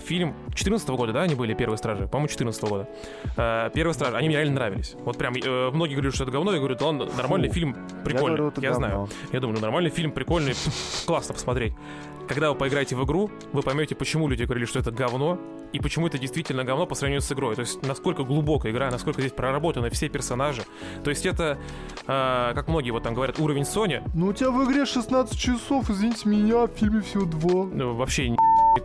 фильм 0.00 0.34
14 0.54 0.88
года, 0.90 1.12
да, 1.12 1.22
они 1.22 1.34
были 1.34 1.54
первые 1.54 1.78
стражи, 1.78 2.08
по-моему, 2.08 2.28
14 2.28 2.62
года. 2.64 2.88
Первые 3.74 3.94
стражи, 3.94 4.16
они 4.16 4.28
мне 4.28 4.38
реально 4.38 4.54
нравились. 4.54 4.94
Вот 4.98 5.18
прям 5.18 5.34
многие 5.34 5.94
говорят, 5.94 6.14
что 6.14 6.24
это 6.24 6.32
говно, 6.32 6.52
я 6.52 6.58
говорю, 6.58 6.74
да 6.74 6.86
он 6.86 6.98
нормальный 7.16 7.50
фильм, 7.50 7.76
прикольный. 8.04 8.52
Я 8.60 8.74
знаю. 8.74 9.08
Я 9.32 9.40
думаю, 9.40 9.56
ну 9.56 9.62
нормальный 9.62 9.90
фильм, 9.90 10.10
прикольный, 10.10 10.54
классно 11.06 11.34
посмотреть. 11.34 11.74
Когда 12.28 12.50
вы 12.50 12.56
поиграете 12.56 12.96
в 12.96 13.04
игру, 13.04 13.30
вы 13.52 13.62
поймете, 13.62 13.94
почему 13.94 14.28
люди 14.28 14.44
говорили, 14.44 14.64
что 14.64 14.78
это 14.78 14.90
говно, 14.90 15.38
и 15.74 15.80
почему 15.80 16.06
это 16.06 16.18
действительно 16.18 16.64
говно 16.64 16.86
по 16.86 16.94
сравнению 16.94 17.20
с 17.20 17.30
игрой. 17.32 17.54
То 17.56 17.60
есть, 17.62 17.82
насколько 17.86 18.22
глубокая 18.24 18.72
игра, 18.72 18.90
насколько 18.90 19.20
здесь 19.20 19.32
проработаны 19.32 19.90
все 19.90 20.08
персонажи. 20.08 20.62
То 21.02 21.10
есть, 21.10 21.26
это, 21.26 21.58
э, 22.06 22.52
как 22.54 22.68
многие 22.68 22.90
вот 22.92 23.02
там 23.02 23.14
говорят, 23.14 23.38
уровень 23.38 23.62
Sony, 23.62 24.02
Ну 24.14 24.28
у 24.28 24.32
тебя 24.32 24.50
в 24.50 24.64
игре 24.64 24.86
16 24.86 25.38
часов, 25.38 25.90
извините 25.90 26.28
меня, 26.28 26.66
в 26.66 26.68
фильме 26.68 27.00
всего 27.02 27.24
два. 27.24 27.64
ну, 27.72 27.94
вообще 27.94 28.28
ни, 28.30 28.36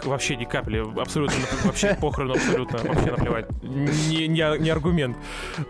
вообще 0.05 0.35
ни 0.35 0.45
капли, 0.45 0.83
абсолютно, 0.99 1.35
вообще 1.63 1.95
похрен, 2.01 2.31
абсолютно, 2.31 2.79
вообще 2.79 3.11
наплевать. 3.11 3.45
Не, 3.63 4.27
не, 4.27 4.57
не 4.59 4.69
аргумент 4.69 5.17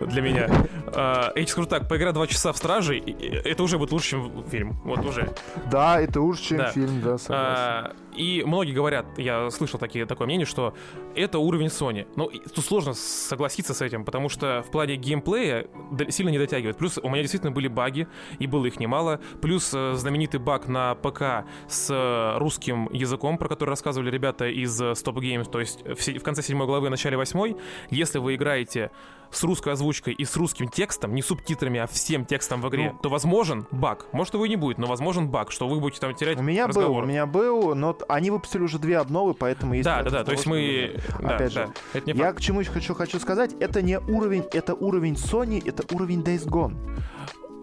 для 0.00 0.22
меня. 0.22 0.48
А, 0.94 1.26
я 1.36 1.42
тебе 1.42 1.46
скажу 1.46 1.68
так, 1.68 1.88
поиграть 1.88 2.14
2 2.14 2.26
часа 2.26 2.52
в 2.52 2.56
Страже, 2.56 2.98
и- 2.98 3.10
и 3.10 3.26
это 3.48 3.62
уже 3.62 3.78
будет 3.78 3.92
лучше, 3.92 4.10
чем 4.10 4.44
фильм. 4.50 4.80
Вот 4.84 5.04
уже. 5.04 5.30
Да, 5.70 6.00
это 6.00 6.20
лучше, 6.20 6.44
чем 6.48 6.58
Да. 6.58 6.70
фильм, 6.70 7.00
да, 7.02 7.18
согласен. 7.18 7.28
А, 7.30 7.92
и 8.20 8.44
многие 8.44 8.72
говорят, 8.72 9.18
я 9.18 9.50
слышал 9.50 9.80
такие, 9.80 10.04
такое 10.04 10.26
мнение, 10.26 10.44
что 10.44 10.74
это 11.14 11.38
уровень 11.38 11.68
Sony. 11.68 12.06
Ну, 12.16 12.30
тут 12.54 12.62
сложно 12.62 12.92
согласиться 12.92 13.72
с 13.72 13.80
этим, 13.80 14.04
потому 14.04 14.28
что 14.28 14.62
в 14.62 14.70
плане 14.70 14.96
геймплея 14.96 15.68
сильно 16.10 16.28
не 16.28 16.36
дотягивает. 16.36 16.76
Плюс 16.76 16.98
у 16.98 17.08
меня 17.08 17.22
действительно 17.22 17.50
были 17.50 17.66
баги, 17.66 18.08
и 18.38 18.46
было 18.46 18.66
их 18.66 18.78
немало. 18.78 19.20
Плюс 19.40 19.72
э, 19.72 19.94
знаменитый 19.94 20.38
баг 20.38 20.68
на 20.68 20.96
ПК 20.96 21.46
с 21.66 21.88
э, 21.88 22.38
русским 22.38 22.90
языком, 22.92 23.38
про 23.38 23.48
который 23.48 23.70
рассказывали 23.70 24.10
ребята 24.10 24.48
из 24.48 24.78
э, 24.78 24.90
Stop 24.90 25.14
Games, 25.14 25.50
то 25.50 25.58
есть 25.58 25.80
в 25.86 26.22
конце 26.22 26.42
седьмой 26.42 26.66
главы, 26.66 26.90
начале 26.90 27.16
восьмой. 27.16 27.56
Если 27.88 28.18
вы 28.18 28.34
играете 28.34 28.90
с 29.30 29.42
русской 29.44 29.72
озвучкой 29.74 30.12
и 30.14 30.24
с 30.24 30.36
русским 30.36 30.68
текстом, 30.68 31.14
не 31.14 31.22
субтитрами, 31.22 31.80
а 31.80 31.86
всем 31.86 32.24
текстом 32.24 32.60
в 32.62 32.68
игре, 32.68 32.92
Ну. 32.92 32.98
то 33.02 33.08
возможен 33.08 33.66
баг. 33.70 34.06
Может, 34.12 34.34
его 34.34 34.44
и 34.44 34.48
не 34.48 34.56
будет, 34.56 34.78
но 34.78 34.86
возможен 34.86 35.28
баг, 35.28 35.50
что 35.52 35.68
вы 35.68 35.78
будете 35.80 36.00
там 36.00 36.14
терять 36.14 36.38
У 36.38 36.42
меня 36.42 36.64
был, 36.66 36.68
разговоры. 36.68 37.06
у 37.06 37.08
меня 37.08 37.26
был, 37.26 37.74
но 37.74 37.96
они 38.08 38.30
выпустили 38.30 38.62
уже 38.62 38.78
две 38.78 38.98
обновы, 38.98 39.34
поэтому 39.34 39.74
есть... 39.74 39.84
Да, 39.84 40.02
да, 40.02 40.10
да. 40.10 40.24
То 40.24 40.32
есть 40.32 40.46
мы... 40.46 40.98
Да, 41.20 41.34
Опять 41.36 41.54
да. 41.54 41.66
же, 41.66 41.72
Это 41.94 42.12
не 42.12 42.18
Я 42.18 42.26
факт. 42.26 42.38
к 42.38 42.40
чему 42.40 42.62
хочу, 42.64 42.94
хочу 42.94 43.18
сказать, 43.20 43.54
это 43.60 43.82
не 43.82 43.98
уровень, 43.98 44.44
это 44.52 44.74
уровень 44.74 45.14
Sony, 45.14 45.62
это 45.66 45.84
уровень 45.94 46.20
Days 46.22 46.46
Gone. 46.46 46.76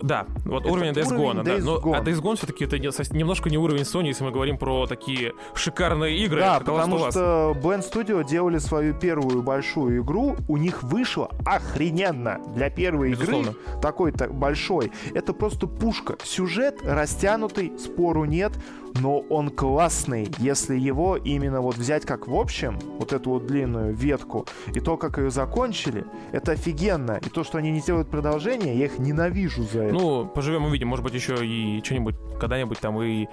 Да, 0.01 0.27
вот 0.45 0.63
это 0.63 0.71
уровень 0.71 0.91
Days 0.91 1.09
Gone, 1.09 1.43
да. 1.43 1.55
Days 1.55 1.63
Но, 1.63 1.77
Gone. 1.77 1.95
а 1.97 2.01
Days 2.03 2.21
Gone 2.21 2.35
все-таки 2.35 2.65
это 2.65 2.77
немножко 2.77 3.49
не 3.49 3.57
уровень 3.57 3.81
Sony, 3.81 4.07
если 4.07 4.23
мы 4.23 4.31
говорим 4.31 4.57
про 4.57 4.85
такие 4.85 5.33
шикарные 5.55 6.17
игры. 6.19 6.39
Да, 6.39 6.59
потому 6.59 6.97
что 7.11 7.57
Band 7.61 7.83
Studio 7.91 8.23
делали 8.23 8.59
свою 8.59 8.93
первую 8.93 9.41
большую 9.41 10.01
игру, 10.01 10.35
у 10.47 10.57
них 10.57 10.83
вышло 10.83 11.31
охрененно 11.45 12.39
для 12.55 12.69
первой 12.69 13.11
Безусловно. 13.11 13.49
игры 13.49 13.57
такой 13.81 14.11
так 14.11 14.33
большой. 14.33 14.91
Это 15.13 15.33
просто 15.33 15.67
пушка. 15.67 16.15
Сюжет 16.23 16.79
растянутый, 16.83 17.73
спору 17.79 18.25
нет, 18.25 18.53
но 19.01 19.19
он 19.29 19.49
классный, 19.49 20.29
если 20.39 20.77
его 20.77 21.17
именно 21.17 21.61
вот 21.61 21.75
взять 21.77 22.05
как 22.05 22.27
в 22.27 22.35
общем, 22.35 22.79
вот 22.99 23.13
эту 23.13 23.31
вот 23.31 23.45
длинную 23.47 23.93
ветку, 23.93 24.45
и 24.73 24.79
то, 24.79 24.97
как 24.97 25.17
ее 25.17 25.29
закончили, 25.29 26.05
это 26.31 26.53
офигенно. 26.53 27.19
И 27.25 27.29
то, 27.29 27.43
что 27.43 27.57
они 27.57 27.71
не 27.71 27.81
делают 27.81 28.09
продолжение, 28.09 28.77
я 28.77 28.85
их 28.85 28.99
ненавижу 28.99 29.63
за 29.63 29.83
это. 29.83 29.93
Ну, 29.93 30.25
поживем 30.25 30.65
увидим, 30.65 30.87
может 30.87 31.03
быть, 31.03 31.13
еще 31.13 31.45
и 31.45 31.81
что-нибудь 31.83 32.15
когда-нибудь 32.39 32.79
там 32.79 33.01
и 33.01 33.27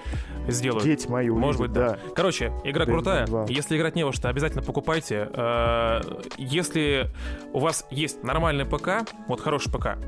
сделают. 0.49 0.85
Дети 0.85 1.07
мои 1.09 1.29
увидят, 1.29 1.45
Может 1.47 1.61
быть, 1.61 1.73
да. 1.73 1.91
да. 1.91 1.99
Короче, 2.15 2.53
игра 2.65 2.87
крутая. 2.87 3.27
2. 3.27 3.47
Если 3.49 3.77
играть 3.77 3.95
не 3.97 4.05
во 4.05 4.13
что, 4.13 4.29
обязательно 4.29 4.63
покупайте. 4.63 5.29
Э, 5.33 6.01
Если 6.39 7.11
у 7.53 7.59
вас 7.59 7.87
есть 7.91 8.23
нормальный 8.23 8.65
ПК, 8.65 9.09
вот 9.29 9.41
хороший 9.41 9.71
ПК, 9.73 9.99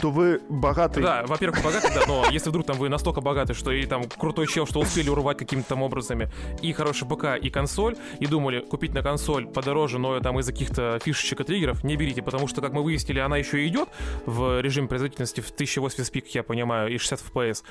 То 0.00 0.10
вы 0.10 0.40
богатый. 0.48 1.02
да, 1.02 1.24
во-первых, 1.26 1.62
богатый, 1.62 1.90
да, 1.94 2.02
но 2.06 2.24
если 2.30 2.48
вдруг 2.50 2.66
там 2.66 2.76
вы 2.76 2.88
настолько 2.88 3.20
богаты, 3.20 3.54
что 3.54 3.70
и 3.72 3.84
там 3.86 4.04
крутой 4.04 4.46
чел, 4.46 4.66
что 4.66 4.80
успели 4.80 5.05
урвать 5.10 5.38
какими-то 5.38 5.68
там 5.70 5.82
образами, 5.82 6.28
и 6.62 6.72
хороший 6.72 7.06
ПК, 7.08 7.36
и 7.40 7.50
консоль, 7.50 7.96
и 8.20 8.26
думали 8.26 8.60
купить 8.60 8.94
на 8.94 9.02
консоль 9.02 9.46
подороже, 9.46 9.98
но 9.98 10.20
там 10.20 10.38
из-за 10.40 10.52
каких-то 10.52 10.98
фишечек 11.02 11.40
и 11.40 11.44
триггеров, 11.44 11.84
не 11.84 11.96
берите, 11.96 12.22
потому 12.22 12.46
что, 12.48 12.60
как 12.60 12.72
мы 12.72 12.82
выяснили, 12.82 13.18
она 13.18 13.36
еще 13.36 13.64
и 13.64 13.68
идет 13.68 13.88
в 14.26 14.60
режиме 14.60 14.88
производительности 14.88 15.40
в 15.40 15.50
1080 15.50 16.12
пик, 16.12 16.26
я 16.28 16.42
понимаю, 16.42 16.92
и 16.92 16.98
60 16.98 17.20
FPS. 17.32 17.62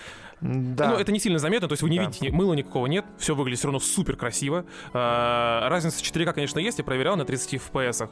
Да. 0.42 0.90
Ну, 0.92 0.96
это 0.98 1.12
не 1.12 1.20
сильно 1.20 1.40
заметно, 1.40 1.68
то 1.68 1.74
есть 1.74 1.84
вы 1.84 1.90
не 1.90 1.98
Да. 1.98 2.04
видите, 2.06 2.30
мыла 2.32 2.54
никакого 2.54 2.88
нет, 2.88 3.06
все 3.18 3.36
выглядит 3.36 3.60
все 3.60 3.68
равно 3.68 3.80
супер 3.80 4.16
красиво. 4.18 4.66
А, 4.94 5.68
разница 5.70 6.04
4К, 6.04 6.34
конечно, 6.34 6.60
есть, 6.60 6.78
я 6.78 6.84
проверял 6.84 7.16
на 7.16 7.26
30 7.26 7.54
FPS, 7.56 8.10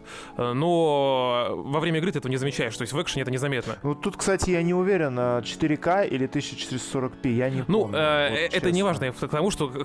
но 0.64 1.50
во 1.66 1.80
время 1.80 2.00
игры 2.00 2.12
ты 2.12 2.20
этого 2.20 2.32
не 2.32 2.38
замечаешь, 2.38 2.76
то 2.76 2.82
есть 2.84 2.94
в 2.94 3.02
экшене 3.02 3.24
это 3.24 3.32
незаметно. 3.32 3.78
Ну, 3.84 3.96
тут, 3.96 4.18
кстати, 4.18 4.52
я 4.52 4.62
не 4.64 4.74
уверен, 4.74 5.16
а 5.20 5.42
4К 5.42 6.08
или 6.08 6.28
1440p, 6.28 7.30
я 7.30 7.50
не 7.50 7.64
Ну, 7.68 7.82
помню. 7.82 7.98
э, 7.98 8.30
вот 8.46 8.54
это 8.54 8.72
не 8.72 8.84
важно, 8.84 9.03
к 9.12 9.28
тому, 9.28 9.52
что 9.52 9.72
э, 9.74 9.84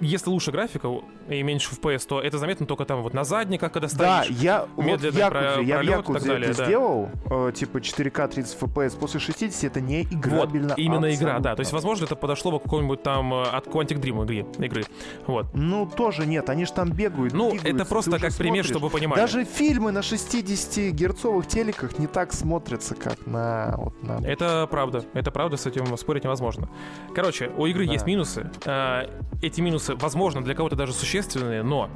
если 0.00 0.30
лучше 0.30 0.50
графика 0.52 0.88
и 1.28 1.42
меньше 1.42 1.70
FPS, 1.74 2.06
то 2.06 2.20
это 2.20 2.38
заметно 2.38 2.66
только 2.66 2.84
там 2.84 3.02
вот 3.02 3.14
на 3.14 3.24
задниках, 3.24 3.72
когда 3.72 3.88
Да, 3.96 4.22
стоишь. 4.22 4.38
я 4.40 4.66
вот 4.76 4.84
в 4.84 4.86
медленный 4.86 5.18
Якудзе, 5.18 5.30
про- 5.30 5.62
я 5.62 5.78
в 5.78 5.82
Якудзе 5.82 6.18
так 6.20 6.28
далее, 6.28 6.50
это 6.50 6.58
да. 6.58 6.64
сделал, 6.66 7.08
э, 7.30 7.52
типа 7.54 7.78
4К 7.78 8.28
30 8.28 8.56
FPS, 8.60 8.98
после 8.98 9.20
60 9.20 9.64
это 9.64 9.80
не 9.80 10.02
Вот, 10.02 10.12
играбельно 10.12 10.74
именно 10.76 11.14
игра, 11.14 11.38
да. 11.38 11.52
абсолютно. 11.52 11.56
То 11.56 11.60
есть, 11.60 11.72
возможно, 11.72 12.04
это 12.04 12.16
подошло 12.16 12.50
бы 12.52 12.60
к 12.60 12.64
какому-нибудь 12.64 13.02
там 13.02 13.32
э, 13.34 13.42
от 13.44 13.66
Quantic 13.66 14.00
Dream 14.00 14.22
игры. 14.24 14.46
игры. 14.64 14.84
Вот. 15.26 15.46
Ну, 15.54 15.86
тоже 15.86 16.26
нет, 16.26 16.50
они 16.50 16.64
же 16.64 16.72
там 16.72 16.90
бегают, 16.90 17.32
Ну, 17.34 17.54
это 17.62 17.84
просто 17.84 18.18
как 18.18 18.34
пример, 18.36 18.64
смотришь. 18.64 18.66
чтобы 18.70 18.86
вы 18.88 18.90
понимали. 18.98 19.20
Даже 19.20 19.44
фильмы 19.44 19.92
на 19.92 20.00
60-герцовых 20.00 21.46
телеках 21.46 21.98
не 21.98 22.06
так 22.06 22.32
смотрятся, 22.32 22.94
как 22.94 23.26
на... 23.26 23.74
Вот, 23.78 24.02
на... 24.02 24.24
Это 24.26 24.66
правда, 24.70 25.04
это 25.14 25.30
правда, 25.30 25.56
с 25.56 25.66
этим 25.66 25.96
спорить 25.96 26.24
невозможно. 26.24 26.68
Короче, 27.14 27.50
у 27.56 27.66
игры 27.66 27.86
Да. 27.86 27.92
есть 27.92 28.06
минусы. 28.06 28.50
Э, 28.64 29.06
Эти 29.42 29.60
минусы, 29.60 29.94
возможно, 29.94 30.42
для 30.42 30.54
кого-то 30.54 30.76
даже 30.76 30.92
существенные, 30.92 31.62
но 31.62 31.90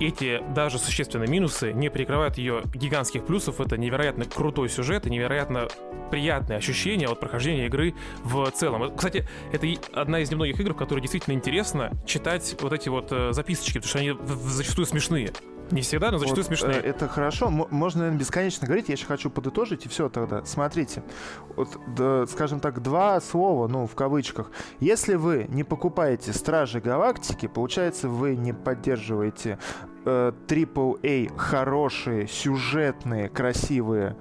эти 0.00 0.42
даже 0.54 0.78
существенные 0.78 1.28
минусы 1.28 1.72
не 1.72 1.90
перекрывают 1.90 2.38
ее 2.38 2.62
гигантских 2.74 3.26
плюсов. 3.26 3.60
Это 3.60 3.76
невероятно 3.76 4.24
крутой 4.24 4.70
сюжет 4.70 5.06
и 5.06 5.10
невероятно 5.10 5.68
приятное 6.10 6.56
ощущение 6.56 7.06
от 7.06 7.20
прохождения 7.20 7.66
игры 7.66 7.94
в 8.24 8.50
целом. 8.50 8.96
Кстати, 8.96 9.28
это 9.52 9.66
одна 9.92 10.20
из 10.20 10.30
немногих 10.30 10.58
игр, 10.58 10.72
в 10.72 10.76
которой 10.76 11.00
действительно 11.00 11.34
интересно 11.34 11.92
читать 12.06 12.56
вот 12.60 12.72
эти 12.72 12.88
вот 12.88 13.08
э, 13.10 13.32
записочки, 13.32 13.78
потому 13.78 13.88
что 13.88 13.98
они 13.98 14.16
зачастую 14.48 14.86
смешные. 14.86 15.32
Не 15.70 15.82
всегда, 15.82 16.10
но 16.10 16.18
зачастую 16.18 16.44
Вот, 16.44 16.46
смешные. 16.48 16.76
э, 16.80 16.80
это 16.80 17.06
хорошо. 17.08 17.46
М- 17.46 17.66
можно, 17.70 18.00
наверное, 18.00 18.18
бесконечно 18.20 18.66
говорить. 18.66 18.88
Я 18.88 18.94
еще 18.94 19.06
хочу 19.06 19.30
подытожить, 19.30 19.86
и 19.86 19.88
все 19.88 20.08
тогда. 20.08 20.44
Смотрите. 20.44 21.02
Вот, 21.56 21.78
да, 21.96 22.26
скажем 22.26 22.60
так, 22.60 22.82
два 22.82 23.20
слова, 23.20 23.68
ну, 23.68 23.86
в 23.86 23.94
кавычках. 23.94 24.50
Если 24.80 25.14
вы 25.14 25.46
не 25.48 25.62
покупаете 25.64 26.32
Стражи 26.32 26.80
Галактики, 26.80 27.46
получается, 27.46 28.08
вы 28.08 28.36
не 28.36 28.52
поддерживаете 28.52 29.58
э, 30.04 30.32
AAA 30.48 31.36
хорошие, 31.36 32.26
сюжетные, 32.26 33.28
красивые, 33.28 34.16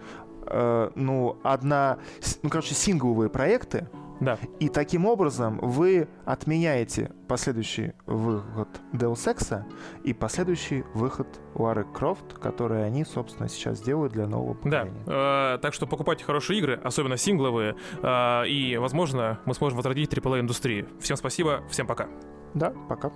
э, 0.45 0.89
ну, 0.95 1.37
одна... 1.43 1.97
Ну, 2.43 2.49
короче, 2.49 2.75
сингловые 2.75 3.29
проекты, 3.29 3.87
Да. 4.19 4.37
и 4.59 4.69
таким 4.69 5.05
образом 5.05 5.59
вы 5.59 6.07
отменяете 6.25 7.11
последующий 7.27 7.93
выход 8.05 8.67
Deus 8.93 9.25
Ex 9.33 9.63
и 10.03 10.13
последующий 10.13 10.83
выход 10.93 11.27
Лары 11.55 11.85
Крофт, 11.85 12.33
который 12.39 12.85
они, 12.85 13.05
собственно, 13.05 13.47
сейчас 13.49 13.81
делают 13.81 14.13
для 14.13 14.27
нового 14.27 14.55
Да, 14.63 14.85
поколения. 14.85 15.03
э, 15.07 15.57
так 15.61 15.73
что 15.73 15.87
покупайте 15.87 16.23
хорошие 16.25 16.59
игры, 16.59 16.79
особенно 16.83 17.17
сингловые, 17.17 17.75
э, 18.01 18.47
и, 18.47 18.77
возможно, 18.77 19.39
мы 19.45 19.53
сможем 19.53 19.77
возродить 19.77 20.11
AAA-индустрию. 20.13 20.87
Всем 20.99 21.15
спасибо, 21.17 21.63
всем 21.69 21.87
пока. 21.87 22.07
Да, 22.53 22.73
пока. 22.89 23.11